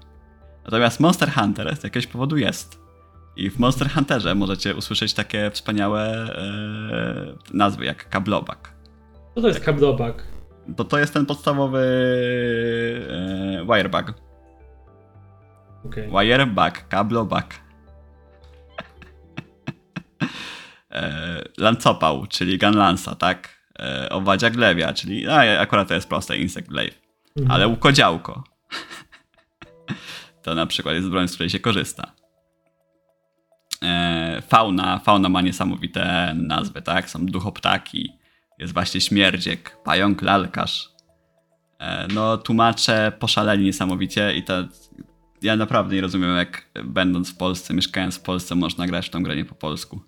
[0.66, 2.80] Natomiast Monster Hunter z jakiegoś powodu jest.
[3.36, 8.74] I w Monster Hunterze możecie usłyszeć takie wspaniałe e, nazwy jak kablobak.
[9.36, 10.24] Co to jest kabdobak?
[10.76, 11.80] To to jest ten podstawowy
[13.10, 14.27] e, wirebug.
[15.88, 16.10] Okej.
[16.10, 17.56] Wirebug, kablobak.
[20.92, 23.58] e, lancopał, czyli gunlansa, tak?
[23.80, 27.02] E, owadzia glewia, czyli a, akurat to jest proste, insect glaive.
[27.38, 27.52] Mhm.
[27.52, 28.44] Ale łukodziałko.
[30.44, 32.12] to na przykład jest broń, z której się korzysta.
[33.84, 35.00] E, fauna.
[35.00, 37.10] Fauna ma niesamowite nazwy, tak?
[37.10, 38.12] Są duchoptaki,
[38.60, 40.90] jest właśnie śmierdziek, pająk lalkarz.
[41.80, 44.54] E, no, tłumacze poszaleli niesamowicie i to...
[45.42, 49.24] Ja naprawdę nie rozumiem, jak będąc w Polsce, mieszkając w Polsce, można grać w tą
[49.24, 50.00] grę nie po polsku.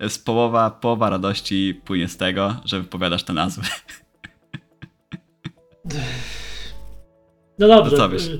[0.00, 3.62] Jest połowa, połowa radości płynie z tego, że wypowiadasz te nazwy.
[7.58, 7.96] No dobrze.
[7.96, 8.30] Co wiesz?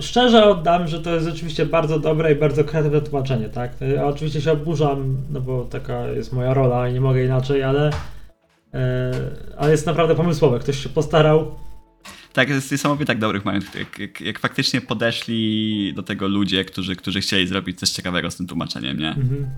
[0.00, 3.72] Szczerze oddam, że to jest rzeczywiście bardzo dobre i bardzo kreatywne tłumaczenie, tak?
[3.94, 7.90] Ja oczywiście się oburzam, no bo taka jest moja rola i nie mogę inaczej, ale,
[8.74, 9.12] e,
[9.56, 10.58] ale jest naprawdę pomysłowe.
[10.58, 11.65] Ktoś się postarał.
[12.36, 16.96] Tak, jest niesamowite tak dobrych momentów, jak, jak, jak faktycznie podeszli do tego ludzie, którzy,
[16.96, 19.08] którzy chcieli zrobić coś ciekawego z tym tłumaczeniem, nie?
[19.08, 19.50] Mhm.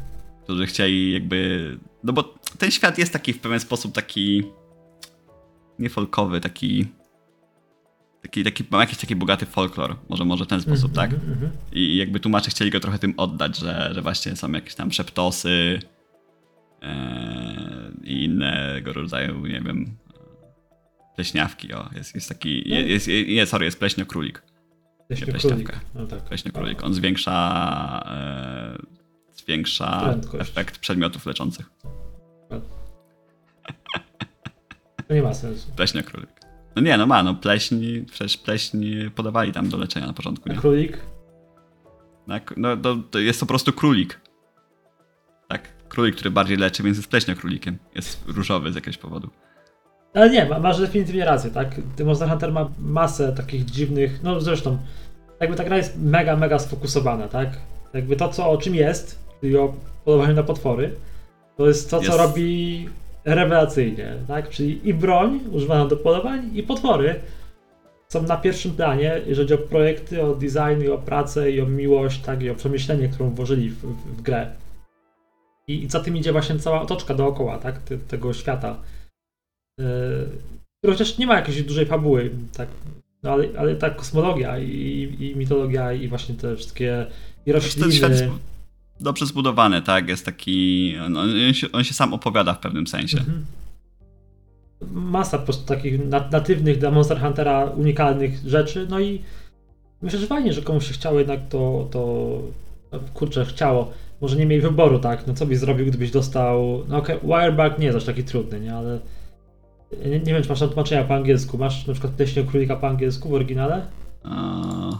[0.45, 1.79] Którzy chcieli jakby...
[2.05, 4.43] No bo ten świat jest taki w pewien sposób taki...
[5.79, 6.87] Nie folkowy, taki...
[8.23, 11.13] Taki, taki, ma jakiś taki bogaty folklor, może, może w ten sposób, tak?
[11.13, 11.51] Mhm, mhm.
[11.73, 15.81] I jakby tłumacze chcieli go trochę tym oddać, że, że właśnie są jakieś tam szeptosy
[16.83, 19.97] e, i innego rodzaju, nie wiem,
[21.19, 24.43] pleśniawki, o, jest, jest taki, jest, jest, jest, sorry, jest pleśniokrólik.
[25.11, 25.73] Leśny pleśniawka.
[25.73, 25.87] królik.
[25.95, 26.25] No tak.
[26.25, 27.37] Pleśniokrólik, on zwiększa,
[28.11, 28.79] e,
[29.33, 30.51] zwiększa Prędkość.
[30.51, 31.71] efekt przedmiotów leczących.
[35.09, 35.73] To nie ma sensu.
[35.77, 36.31] Pleśniokrólik.
[36.77, 40.53] No nie, no ma, no pleśń, przecież pleśń podawali tam do leczenia na początku, A
[40.53, 40.59] nie?
[40.59, 40.99] królik?
[42.29, 42.55] Tak?
[42.57, 44.21] No to, to jest po prostu królik.
[45.49, 47.79] Tak, królik, który bardziej leczy, więc jest pleśniokrólikiem.
[47.95, 49.31] Jest różowy z jakiegoś powodu.
[50.15, 51.75] Ale nie, ma- masz definitywnie rację, tak?
[52.05, 54.79] Monster Hunter ma masę takich dziwnych, no zresztą,
[55.41, 57.49] jakby ta gra jest mega, mega sfokusowana, tak?
[57.95, 60.95] Jakby to, co o czym jest, czyli o polowaniu na potwory,
[61.57, 62.89] to jest to, co robi
[63.25, 64.49] rewelacyjnie, tak?
[64.49, 67.15] Czyli i broń używana do polowań, i potwory
[68.09, 71.67] są na pierwszym planie, jeżeli chodzi o projekty, o design, i o pracę, i o
[71.67, 72.43] miłość, tak?
[72.43, 74.51] I o przemyślenie, którą włożyli w, w, w grę.
[75.67, 77.81] I, I za tym idzie właśnie cała otoczka dookoła, tak?
[78.09, 78.77] Tego świata.
[80.79, 82.69] Który chociaż nie ma jakiejś dużej fabuły, tak,
[83.23, 87.07] no ale, ale ta kosmologia i, i mitologia i właśnie te wszystkie
[87.47, 87.87] i rośliny.
[89.01, 90.09] dobrze zbudowany, tak?
[90.09, 90.95] Jest taki.
[91.07, 93.19] On, on, się, on się sam opowiada w pewnym sensie.
[93.19, 93.45] Mhm.
[94.91, 99.21] Masa po prostu takich na- natywnych dla Monster Huntera unikalnych rzeczy, no i
[100.03, 102.43] myślę, że fajnie, że komuś się chciało jednak to, to
[102.93, 103.93] no, kurczę, chciało.
[104.21, 107.87] Może nie mieli wyboru, tak, no co byś zrobił, gdybyś dostał, no okej, Wirebug nie
[107.87, 109.01] jest aż taki trudny, nie, ale
[110.07, 112.89] nie, nie wiem, czy masz tam tłumaczenia po angielsku, masz na przykład Pleśnią Królika po
[112.89, 113.87] angielsku w oryginale?
[114.25, 114.99] O,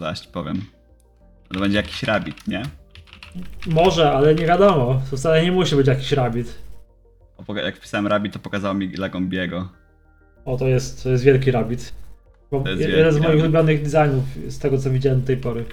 [0.00, 0.62] zaś ci powiem.
[1.54, 2.62] To będzie jakiś rabbit, nie?
[3.66, 5.00] Może, ale nie wiadomo.
[5.10, 6.58] To wcale nie musi być jakiś rabbit.
[7.38, 9.68] Opoga- Jak wpisałem rabbit, to pokazało mi Lagombiego.
[10.44, 11.92] O, to jest, to jest wielki rabbit.
[12.50, 13.42] Bo To jest jeden wielki z moich rabbit.
[13.42, 15.64] ulubionych designów z tego, co widziałem do tej pory.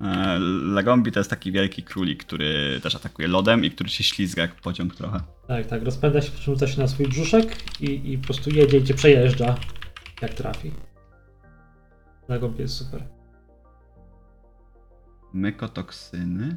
[0.00, 4.42] E, Lagombi to jest taki wielki królik, który też atakuje lodem i który się ślizga
[4.42, 5.20] jak pociąg trochę.
[5.48, 8.84] Tak, tak, rozpędza się, przerzuca się na swój brzuszek i, i po prostu jedzie i
[8.84, 9.54] cię przejeżdża,
[10.22, 10.70] jak trafi.
[12.28, 13.04] Legomp jest super.
[15.32, 16.56] Mykotoksyny?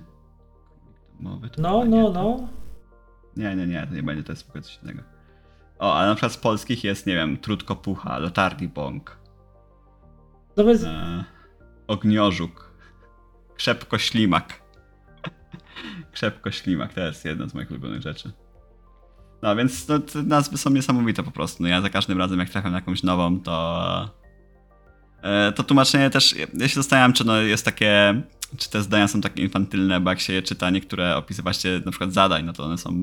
[1.20, 2.10] Mowy to No, no, nie.
[2.10, 2.50] no.
[3.38, 5.02] Nie, nie, nie, to nie będzie, to jest coś innego.
[5.80, 9.18] O, ale na przykład z polskich jest, nie wiem, Trutkopucha, Lotardi Bąk,
[10.58, 11.24] No więc, e,
[11.88, 12.67] Ogniożuk,
[13.58, 14.62] Krzepkoślimak.
[16.14, 18.32] Krzepkoślimak, to jest jedna z moich ulubionych rzeczy.
[19.42, 21.64] No, więc no, te nazwy są niesamowite po prostu.
[21.64, 24.10] No, ja za każdym razem, jak trafiam na jakąś nową, to...
[25.24, 28.22] e, To tłumaczenie też, ja się zastanawiam, czy no jest takie,
[28.58, 31.92] czy te zdania są takie infantylne, bo jak się je czyta niektóre opisy właśnie na
[31.92, 33.02] przykład zadań, no to one są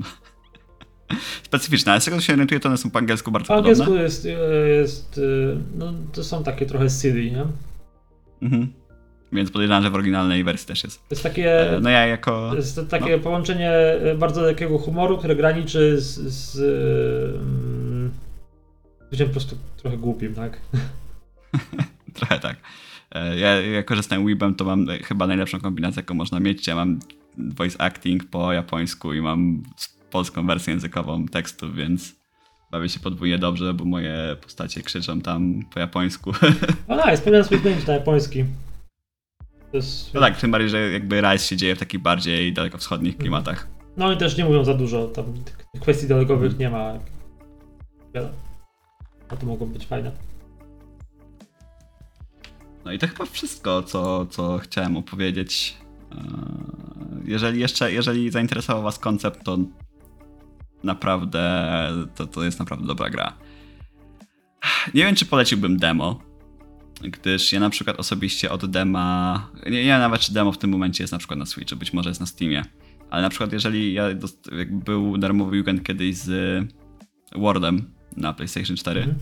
[1.43, 3.85] Specyficzne, ale z tego co się orientuję, to one są po angielsku bardzo Po angielsku
[3.85, 4.03] podobne.
[4.03, 4.25] jest,
[4.77, 5.21] jest,
[5.75, 7.45] no to są takie trochę silly, nie?
[8.41, 8.73] Mhm.
[9.35, 10.99] Więc podejrzewam, że w oryginalnej wersji też jest.
[10.99, 12.49] To jest takie, E, No ja jako...
[12.49, 13.71] to jest takie połączenie
[14.17, 16.57] bardzo lekkiego humoru, które graniczy z, z
[19.11, 20.59] byciem po prostu trochę głupim, tak?
[22.13, 22.57] Trochę tak.
[23.11, 26.67] E, Ja, ja korzystam Weebem, to mam chyba najlepszą kombinację, jaką można mieć.
[26.67, 26.99] Ja mam
[27.37, 29.63] voice acting po japońsku i mam
[30.11, 32.15] polską wersję językową tekstu, więc
[32.71, 36.31] bawię się podwójnie dobrze, bo moje postacie krzyczą tam po japońsku.
[36.87, 38.45] No nice, powinienem sobie zmienić na japoński.
[39.73, 43.67] Jest, No tak, tym bardziej, że jakby Rise się dzieje w takich bardziej dalekowschodnich klimatach.
[43.97, 45.25] No i też nie mówią za dużo, tam
[45.81, 46.93] kwestii dialogowych nie ma
[48.13, 48.29] wiele.
[49.29, 50.11] A to mogą być fajne.
[52.85, 55.77] No i to chyba wszystko, co, co chciałem opowiedzieć.
[56.11, 56.17] Eee,
[57.25, 59.57] Jeżeli jeszcze, jeżeli zainteresował was koncept, to
[60.83, 61.69] naprawdę,
[62.15, 63.33] to, to jest naprawdę dobra gra.
[64.93, 66.19] Nie wiem, czy poleciłbym demo,
[67.01, 71.03] gdyż ja na przykład osobiście od dema, nie, nie nawet, czy demo w tym momencie
[71.03, 72.65] jest na przykład na Switchu, być może jest na Steamie,
[73.09, 76.63] ale na przykład jeżeli ja dost, był darmowy weekend kiedyś z
[77.35, 79.19] Wordem na PlayStation 4, Mhm.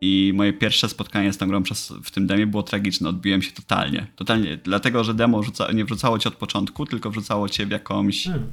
[0.00, 3.08] i moje pierwsze spotkanie z tą grą przez, w tym demie było tragiczne.
[3.08, 4.06] Odbiłem się totalnie.
[4.16, 4.56] Totalnie.
[4.56, 8.46] Dlatego, że demo wrzuca, nie wrzucało cię od początku, tylko wrzucało cię w jakąś Hmm.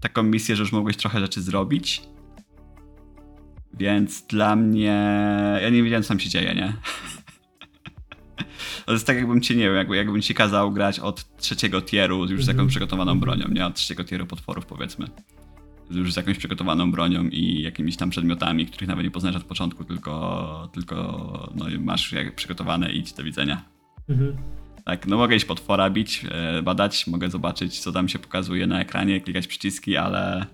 [0.00, 2.02] taką misję, że już mogłeś trochę rzeczy zrobić.
[3.74, 4.98] Więc dla mnie.
[5.62, 6.72] Ja nie wiedziałem, co tam się dzieje, nie?
[8.86, 12.26] To jest tak, jakbym cię, nie wiem, jakby, jakbym ci kazał grać od trzeciego tieru
[12.30, 13.66] już z jakąś przygotowaną bronią, nie?
[13.66, 15.06] Od trzeciego tieru potworów, powiedzmy.
[15.90, 19.84] Już z jakąś przygotowaną bronią i jakimiś tam przedmiotami, których nawet nie poznajesz od początku,
[19.84, 23.64] tylko, tylko no, masz jak przygotowane i do widzenia.
[24.08, 24.36] Mhm.
[24.84, 28.80] Tak, no mogę iść potwora bić, e, badać, mogę zobaczyć, co tam się pokazuje na
[28.80, 30.46] ekranie, klikać przyciski, ale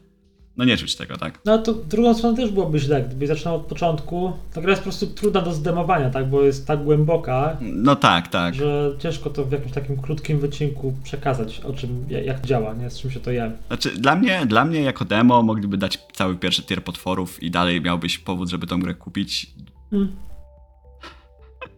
[0.59, 1.39] no nie czuć tego, tak?
[1.45, 4.33] No to w drugą stronę też byłoby źle, gdybyś zaczynał od początku.
[4.53, 8.29] Ta gra jest po prostu trudna do zdemowania, tak, bo jest tak głęboka, No tak,
[8.29, 8.55] tak.
[8.55, 12.99] że ciężko to w jakimś takim krótkim wycinku przekazać, o czym, jak działa, nie, z
[13.01, 13.53] czym się to je.
[13.69, 17.81] Znaczy, dla mnie, dla mnie jako demo mogliby dać cały pierwszy tier potworów i dalej
[17.81, 19.51] miałbyś powód, żeby tą grę kupić.
[19.91, 20.13] Hmm.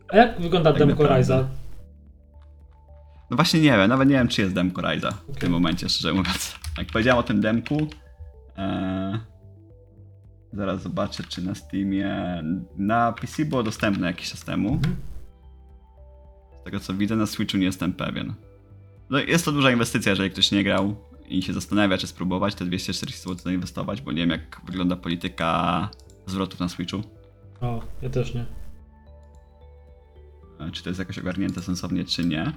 [0.09, 1.05] A jak wygląda Tak demko.
[1.05, 1.45] Rise'a?
[3.31, 5.41] No właśnie nie wiem, nawet nie wiem, czy jest demko Rise'a w Okej.
[5.41, 6.55] tym momencie, szczerze mówiąc.
[6.79, 7.87] Jak powiedziałem o tym demku,
[8.61, 9.19] e,
[10.53, 12.43] zaraz zobaczę, czy na Steamie,
[12.77, 14.69] na PC było dostępne jakiś czas temu.
[14.75, 14.97] Mhm.
[16.61, 18.35] Z tego co widzę, na Switchu nie jestem pewien.
[19.11, 20.97] No, jest to duża inwestycja, jeżeli ktoś nie grał
[21.29, 25.89] i się zastanawia, czy spróbować te 240 zł zainwestować, bo nie wiem, jak wygląda polityka
[26.27, 27.01] zwrotów na Switchu.
[27.61, 28.45] O, ja też nie.
[30.61, 32.53] E, Czy to jest jakoś ogarnięte sensownie, czy nie.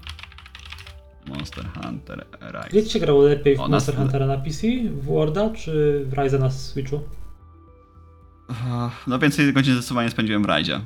[1.27, 2.69] Monster Hunter Rise.
[2.69, 6.39] Gdzie ci się grało lepiej w Monster Huntera na PC, w Worda, czy w Rise'a
[6.39, 6.99] na Switchu?
[9.07, 10.81] No więcej godzin zdecydowanie spędziłem w rajdzie.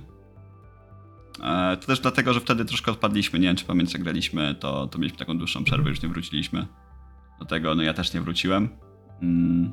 [1.44, 3.40] E, To też dlatego, że wtedy troszkę odpadliśmy.
[3.40, 6.68] Nie wiem, czy pamiętasz, jak graliśmy, to, to mieliśmy taką dłuższą przerwę, już nie wróciliśmy.
[7.40, 8.70] Do tego, no ja też nie wróciłem.
[9.22, 9.72] Mm.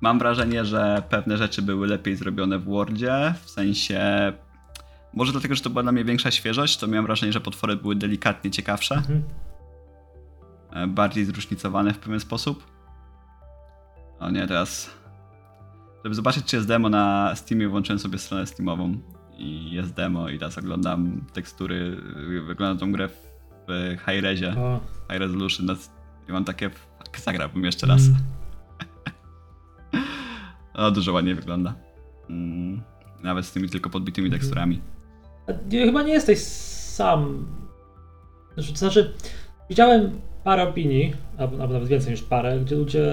[0.00, 4.32] Mam wrażenie, że pewne rzeczy były lepiej zrobione w Wordzie, w sensie...
[5.14, 7.96] Może dlatego, że to była dla mnie większa świeżość, to miałem wrażenie, że potwory były
[7.96, 9.22] delikatnie ciekawsze, Mhm.
[10.72, 12.64] e, bardziej zróżnicowane w pewien sposób.
[14.20, 14.90] O nie, teraz
[16.04, 18.98] żeby zobaczyć, czy jest demo na Steamie, włączyłem sobie stronę Steamową
[19.38, 22.00] i jest demo i teraz oglądam tekstury,
[22.38, 24.80] y, wyglądam tą grę w high rezie, O,
[25.10, 25.90] high resolution nas-
[26.28, 28.02] i mam takie, fuck, zagrałbym jeszcze raz.
[28.06, 28.16] mm.
[30.74, 31.74] O, dużo ładniej wygląda.
[32.30, 32.82] Mm,
[33.22, 34.40] nawet z tymi tylko podbitymi Mhm.
[34.40, 34.80] teksturami.
[35.70, 37.46] Nie, chyba nie jesteś sam.
[38.54, 39.12] Znaczy, to znaczy,
[39.70, 43.06] widziałem parę opinii, albo nawet więcej niż parę, gdzie ludzie,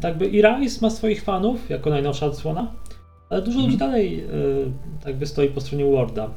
[0.00, 2.72] tak by i Rise ma swoich fanów, jako najnowsza odsłona,
[3.30, 3.66] ale dużo Mhm.
[3.66, 4.72] ludzi dalej y,
[5.04, 6.30] tak by stoi po stronie Worda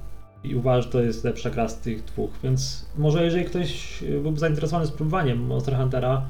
[0.43, 4.39] i uważa, że to jest lepsza gra z tych dwóch, więc może jeżeli ktoś byłby
[4.39, 6.25] zainteresowany spróbowaniem Monster Huntera,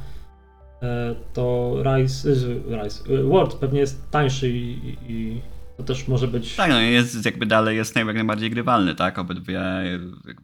[0.76, 0.86] y,
[1.34, 5.42] to Rise, y, Rise World pewnie jest tańszy i, i
[5.78, 6.56] to też może być...
[6.56, 9.20] Tak, no jest jakby dalej jest jak najbardziej grywalny, tak?
[9.20, 9.62] Obydwie,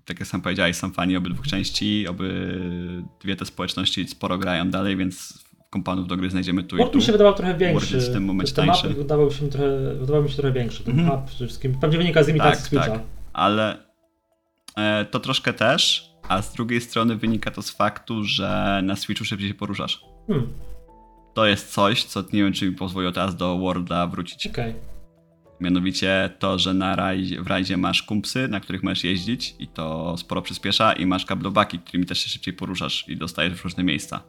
[0.06, 5.44] tak jak sam powiedziałeś, są fani obydwu części, obydwie te społeczności sporo grają dalej, więc
[5.70, 6.98] kompanów do gry znajdziemy tu i Word tu.
[6.98, 8.00] mi się wydawał trochę większy.
[8.00, 8.98] w tym momencie te mapy tańszy.
[8.98, 10.84] wydawały, się mi trochę, wydawały mi się trochę większe.
[10.84, 11.80] Ten map przede wszystkim.
[11.80, 12.90] Pewnie wynika z imitacji Tak, Switcha.
[12.92, 13.02] tak.
[13.34, 13.78] ale
[14.78, 19.26] e, to troszkę też, a z drugiej strony wynika to z faktu, że na Switchu
[19.26, 20.02] szybciej się poruszasz.
[20.28, 20.48] Hmm,
[21.34, 24.48] To jest coś, co nie wiem, czy mi pozwoliło teraz do Worlda wrócić.
[24.48, 24.74] okej.
[25.60, 30.18] Mianowicie to, że na rajdzie, w rajdzie masz kumpsy, na których możesz jeździć i to
[30.18, 34.24] sporo przyspiesza i masz kablobaki, którymi też się szybciej poruszasz i dostajesz w różne miejsca.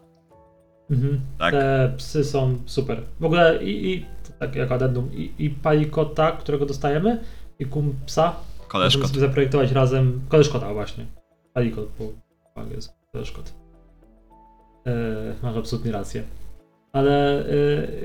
[0.90, 1.20] Mhm.
[1.38, 1.52] Tak.
[1.52, 3.02] Te psy są super.
[3.20, 4.06] W ogóle i, i
[4.38, 7.20] tak jak addendum, i, i palikota, którego dostajemy,
[7.58, 9.08] i kumpsa, możemy Koleżko.
[9.08, 10.20] sobie zaprojektować razem.
[10.28, 11.06] Koleżkota właśnie.
[11.54, 11.88] Palikot
[12.54, 12.94] po angielsku.
[13.12, 13.54] Koleżkot.
[14.86, 16.22] E, masz absolutnie rację.
[16.92, 17.52] Ale e,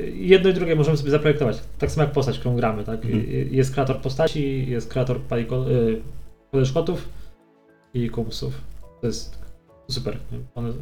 [0.10, 1.58] jedno i drugie możemy sobie zaprojektować.
[1.80, 2.84] Tak samo jak postać, którą gramy.
[2.84, 3.06] Tak?
[3.06, 3.26] Mhm.
[3.30, 5.20] I- Jest kreator postaci, jest kreator
[6.52, 7.10] koleżkotów
[7.94, 8.62] i kumpsów.
[9.02, 9.40] To jest
[9.92, 10.18] super.
[10.56, 10.74] One,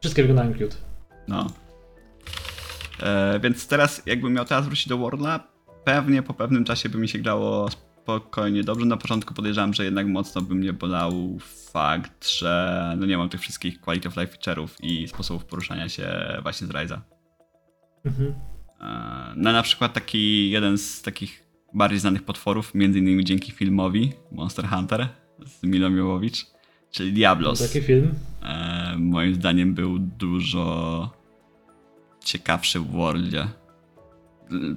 [0.00, 0.76] wszystkie wyglądają cute.
[1.28, 1.46] No.
[3.02, 5.40] E, więc teraz, jakbym miał teraz wrócić do Worlda,
[5.84, 7.68] pewnie po pewnym czasie by mi się grało
[8.06, 8.86] spokojnie dobrze.
[8.86, 11.38] Na początku podejrzewam, że jednak mocno by mnie bolał
[11.72, 16.08] fakt, że no nie mam tych wszystkich quality of life feature'ów i sposobów poruszania się
[16.42, 17.02] właśnie z Ryza.
[18.04, 18.34] Mhm.
[18.80, 21.44] E, No na przykład taki jeden z takich
[21.74, 25.08] bardziej znanych potworów, między innymi dzięki filmowi Monster Hunter
[25.46, 26.46] z Milą Jovovich,
[26.90, 27.72] czyli Diablos.
[27.72, 28.14] Taki film.
[28.42, 31.10] E, moim zdaniem był dużo
[32.24, 33.48] ciekawszy w Worldzie.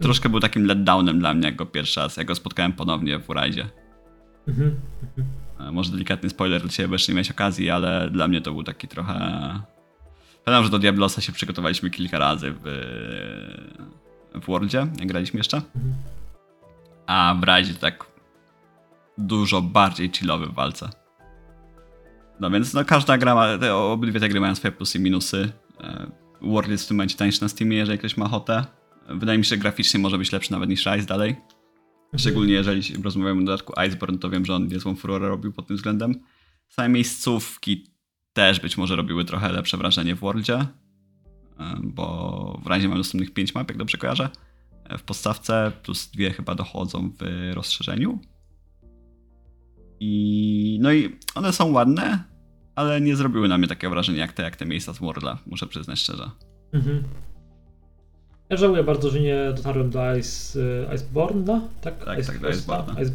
[0.02, 3.30] Troszkę był takim letdownem dla mnie, jak go pierwszy raz, jak go spotkałem ponownie w
[3.30, 3.70] Urizie.
[4.48, 4.76] Mhm.
[5.60, 8.64] E, Może delikatny spoiler dla ciebie, jeszcze nie miałeś okazji, ale dla mnie to był
[8.64, 9.14] taki trochę...
[10.46, 12.64] Pamiętam, że do Diablosa się przygotowaliśmy kilka razy w,
[14.36, 15.58] w Worldzie, jak graliśmy jeszcze.
[15.58, 15.94] Mhm.
[17.08, 18.06] A w Rise tak
[19.18, 20.90] dużo bardziej chillowy w walce.
[22.40, 25.52] No więc no każda gra ma, te, obydwie te gry mają swoje plusy i minusy.
[25.82, 26.08] E,
[26.42, 28.66] World jest w tym momencie tańszy na Steamie, jeżeli ktoś ma ochotę.
[29.10, 31.36] Wydaje mi się, że graficznie może być lepszy nawet niż Rise dalej.
[32.18, 35.76] Szczególnie jeżeli rozmawiamy o dodatku Iceborne, to wiem, że on niezłą furorę robił pod tym
[35.76, 36.16] względem.
[36.70, 37.88] Same miejscówki
[38.34, 40.66] też być może robiły trochę lepsze wrażenie w Worldzie,
[41.84, 44.30] bo w razie mam dostępnych 5 map, jak dobrze kojarzę,
[44.84, 48.20] e, w podstawce, plus dwie chyba dochodzą w rozszerzeniu.
[50.00, 52.24] I no i one są ładne,
[52.76, 55.68] ale nie zrobiły na mnie takiego wrażenia jak te, jak te miejsca z Worlda, muszę
[55.68, 56.32] przyznać szczerze.
[56.74, 57.04] Mhm.
[58.50, 62.06] Ja żałuję bardzo, że nie dotarłem do Ice, y, Iceborne'a, tak?
[62.06, 63.02] Tak, tak, do Iceborne'a.
[63.02, 63.12] Ice...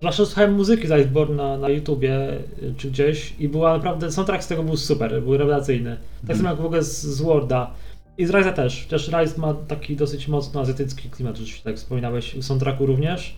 [0.00, 4.48] Zwłaszcza słuchałem muzyki z Iceborne'a na YouTubie y, czy gdzieś i była naprawdę, soundtrack z
[4.48, 5.96] tego był super, był rewelacyjny.
[5.96, 6.38] Tak Mhm.
[6.38, 7.70] samo jak w ogóle z, z Worda.
[8.18, 12.34] I z Rise'a też, chociaż Rise ma taki dosyć mocno azjatycki klimat, rzeczywiście, tak wspominałeś,
[12.34, 13.36] w soundtracku również.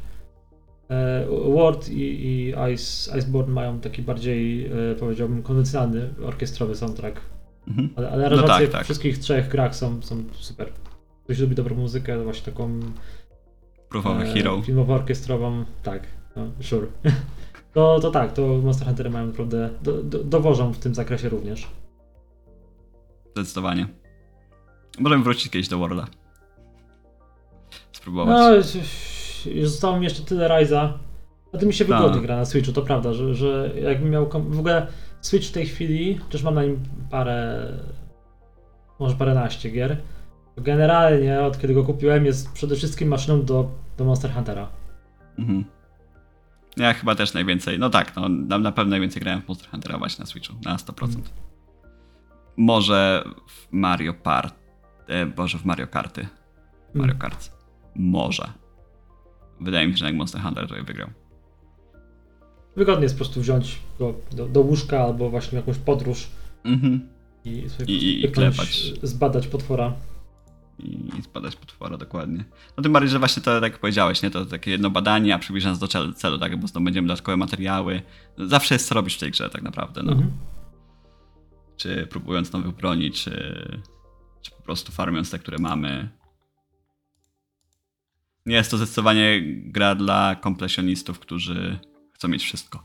[0.90, 7.20] E, Word i, i Ice, Iceborne mają taki bardziej, e, powiedziałbym, konwencjonalny, orkiestrowy soundtrack.
[7.68, 7.90] Mhm.
[7.96, 8.82] Ale, ale No tak, tak.
[8.82, 10.72] w wszystkich trzech grach są, są super.
[11.24, 12.80] Ktoś lubi dobrą muzykę, właśnie taką
[13.88, 14.62] Proof of a e, Hero.
[14.62, 16.02] filmowo-orkiestrową, tak,
[16.36, 16.86] no, sure.
[17.74, 21.66] To, to tak, to Monster Huntery mają naprawdę, do, do, dowożą w tym zakresie również.
[23.32, 23.86] Zdecydowanie.
[24.98, 26.06] Możemy wrócić kiedyś do Worlda.
[27.92, 28.36] Spróbować.
[28.38, 28.54] No,
[29.52, 30.98] już zostało mi jeszcze tyle Ryza.
[31.52, 31.98] A to mi się Tak.
[32.02, 34.26] wygodnie gra na Switchu, to prawda, że, że jakbym miał.
[34.26, 34.86] kom- W ogóle
[35.26, 37.68] Switch w tej chwili, też mam na nim parę.
[38.98, 39.96] Może paręnaście gier.
[40.56, 44.68] Generalnie od kiedy go kupiłem jest przede wszystkim maszyną do, do Monster Huntera.
[45.38, 45.64] Mhm.
[46.76, 49.98] Ja chyba też najwięcej, no tak, no, na, na pewno najwięcej grałem w Monster Huntera
[49.98, 51.04] właśnie na Switchu, na 100%.
[51.04, 51.22] Mhm.
[52.56, 54.54] Może w Mario Part,
[55.06, 56.26] e, Boże, w Mario Karty.
[56.94, 57.18] Mario Mm.
[57.18, 57.52] Kart.
[57.94, 58.52] Może.
[59.60, 61.08] Wydaje mi się, że jak Monster Hunter tutaj wygrał.
[62.76, 66.26] Wygodnie jest po prostu wziąć go do, do łóżka albo właśnie jakąś podróż
[66.64, 67.08] Mhm.
[67.44, 68.92] i sobie I- i- klepać.
[69.02, 69.92] zbadać potwora.
[71.18, 72.44] I spadać potwora, dokładnie.
[72.76, 75.38] No tym bardziej, że właśnie to, tak jak powiedziałeś, nie, to takie jedno badanie, a
[75.38, 78.02] przybliża nas do celu, celu tak, bo zdobędziemy dodatkowe materiały.
[78.38, 80.12] Zawsze jest co robić w tej grze, tak naprawdę, no.
[80.12, 80.30] Mhm.
[81.76, 83.30] Czy próbując nowych broni, czy,
[84.42, 86.08] czy po prostu farmiąc te, które mamy.
[88.46, 91.78] Nie jest to zdecydowanie gra dla kompleksionistów, którzy
[92.16, 92.82] chcą mieć wszystko.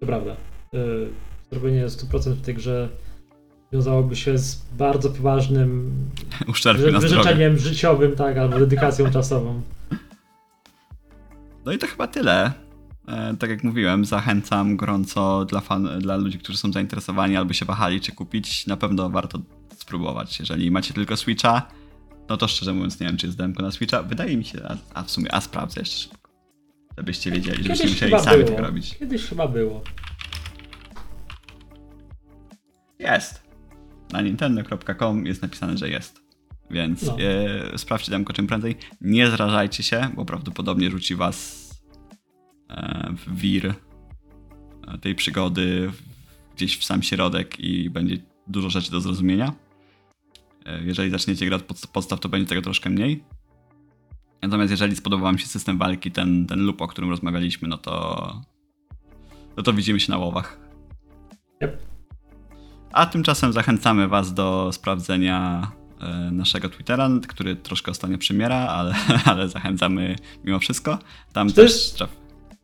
[0.00, 0.36] To prawda.
[0.74, 1.08] Y,
[1.50, 2.88] Zrobienie 100% w tej grze
[3.72, 5.92] wiązałoby się z bardzo poważnym
[6.60, 6.92] zdrowie.
[7.00, 9.62] wyrzeczeniem życiowym, tak, albo dedykacją czasową.
[11.64, 12.52] No i to chyba tyle.
[13.08, 17.64] E, tak jak mówiłem, zachęcam gorąco dla, fan, dla ludzi, którzy są zainteresowani albo się
[17.64, 18.66] wahali, czy kupić.
[18.66, 19.38] Na pewno warto
[19.76, 20.40] spróbować.
[20.40, 21.68] Jeżeli macie tylko Switcha,
[22.28, 24.02] no to szczerze mówiąc nie wiem, czy jest demko na Switcha.
[24.02, 26.08] Wydaje mi się, a, a w sumie, a sprawdzę jeszcze.
[26.98, 28.48] Żebyście wiedzieli, żebyście Kiedyś musieli chyba sami było.
[28.56, 28.98] tego robić.
[28.98, 29.82] Kiedyś chyba było.
[32.98, 33.42] Jest.
[34.12, 36.22] Na nintendo.com jest napisane, że jest.
[36.70, 37.16] Więc No.
[37.74, 38.76] e, sprawdźcie demko czym prędzej.
[39.00, 41.68] Nie zrażajcie się, bo prawdopodobnie rzuci was
[42.70, 43.74] e, w wir
[44.88, 46.02] e, tej przygody w,
[46.56, 48.16] gdzieś w sam środek i będzie
[48.46, 49.52] dużo rzeczy do zrozumienia.
[50.66, 53.24] E, jeżeli zaczniecie grać pod, podstaw, to będzie tego troszkę mniej.
[54.42, 58.40] Natomiast jeżeli spodobał wam się system walki, ten, ten loop, o którym rozmawialiśmy, no to
[59.56, 60.58] no to widzimy się na łowach.
[61.64, 61.82] Yep.
[62.92, 65.70] A tymczasem zachęcamy Was do sprawdzenia
[66.00, 70.98] e, naszego Twittera, który troszkę ostatnio przymiera, ale, ale zachęcamy mimo wszystko.
[71.32, 71.98] Tam To też jest-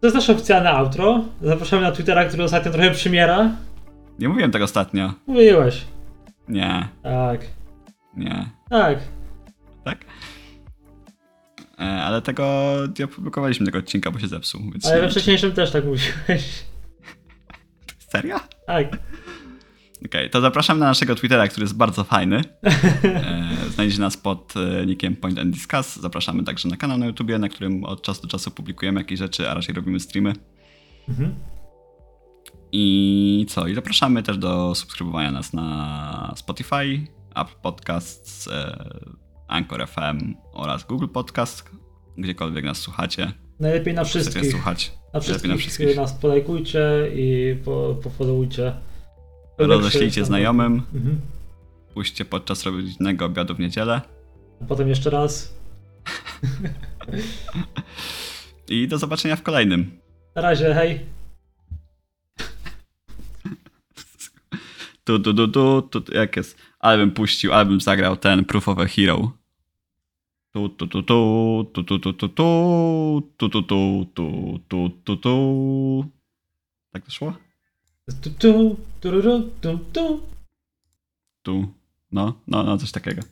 [0.00, 1.24] To jest nasze oficjalne outro.
[1.42, 3.50] Zapraszamy na Twittera, który ostatnio trochę przymiera.
[4.18, 5.12] Nie mówiłem tego ostatnio.
[5.26, 5.84] Mówiłeś.
[6.48, 7.40] Nie, Tak.
[8.16, 8.46] nie.
[8.70, 8.98] Tak.
[9.84, 9.98] Tak?
[11.80, 14.60] E, Ale tego nie opublikowaliśmy tego odcinka, bo się zepsuł.
[14.72, 16.64] Więc Ale we wcześniejszym też tak mówiłeś.
[18.12, 18.40] Serio?
[18.66, 18.98] Tak.
[20.04, 22.42] Okej, to zapraszam na naszego Twittera, który jest bardzo fajny.
[23.04, 25.96] E, Znajdziecie nas pod e, nickiem Point and Discuss.
[25.96, 29.50] Zapraszamy także na kanał na YouTubie, na którym od czasu do czasu publikujemy jakieś rzeczy,
[29.50, 30.32] a raczej robimy streamy.
[31.08, 31.34] Mhm.
[32.72, 33.66] I co?
[33.66, 38.48] I zapraszamy też do subskrybowania nas na Spotify, Apple Podcasts,
[39.48, 41.70] Anchor FM oraz Google Podcast,
[42.18, 43.32] gdziekolwiek nas słuchacie.
[43.60, 44.50] Najlepiej na wszystkich.
[44.50, 44.92] słuchać.
[45.14, 45.96] Na Najlepiej na wszystkich, wszystkich.
[45.96, 46.82] nas polajkujcie
[47.14, 48.72] i po, pofollowujcie.
[49.58, 51.20] Roześlijcie znajomym, Mhm.
[51.94, 54.00] puśćcie podczas rodzinnego obiadu w niedzielę.
[54.62, 55.54] A potem jeszcze raz.
[58.68, 59.98] I do zobaczenia w kolejnym.
[60.34, 61.00] Na razie, hej.
[65.04, 66.58] Tu, tu, tu, tu, tu, jak jest?
[66.78, 69.32] Ale bym puścił, ale bym zagrał ten Proof of a Hero.
[70.52, 72.38] Tu, tu, tu, tu, tu, tu, tu, tu, tu,
[73.36, 75.34] tu, tu, tu, tu, tu, tu, tu.
[76.92, 77.34] Tak to szło?
[78.22, 80.20] Tu, tu, tururu, tu, tu.
[81.42, 81.74] Tu.
[82.12, 83.22] No, no, no, coś takiego.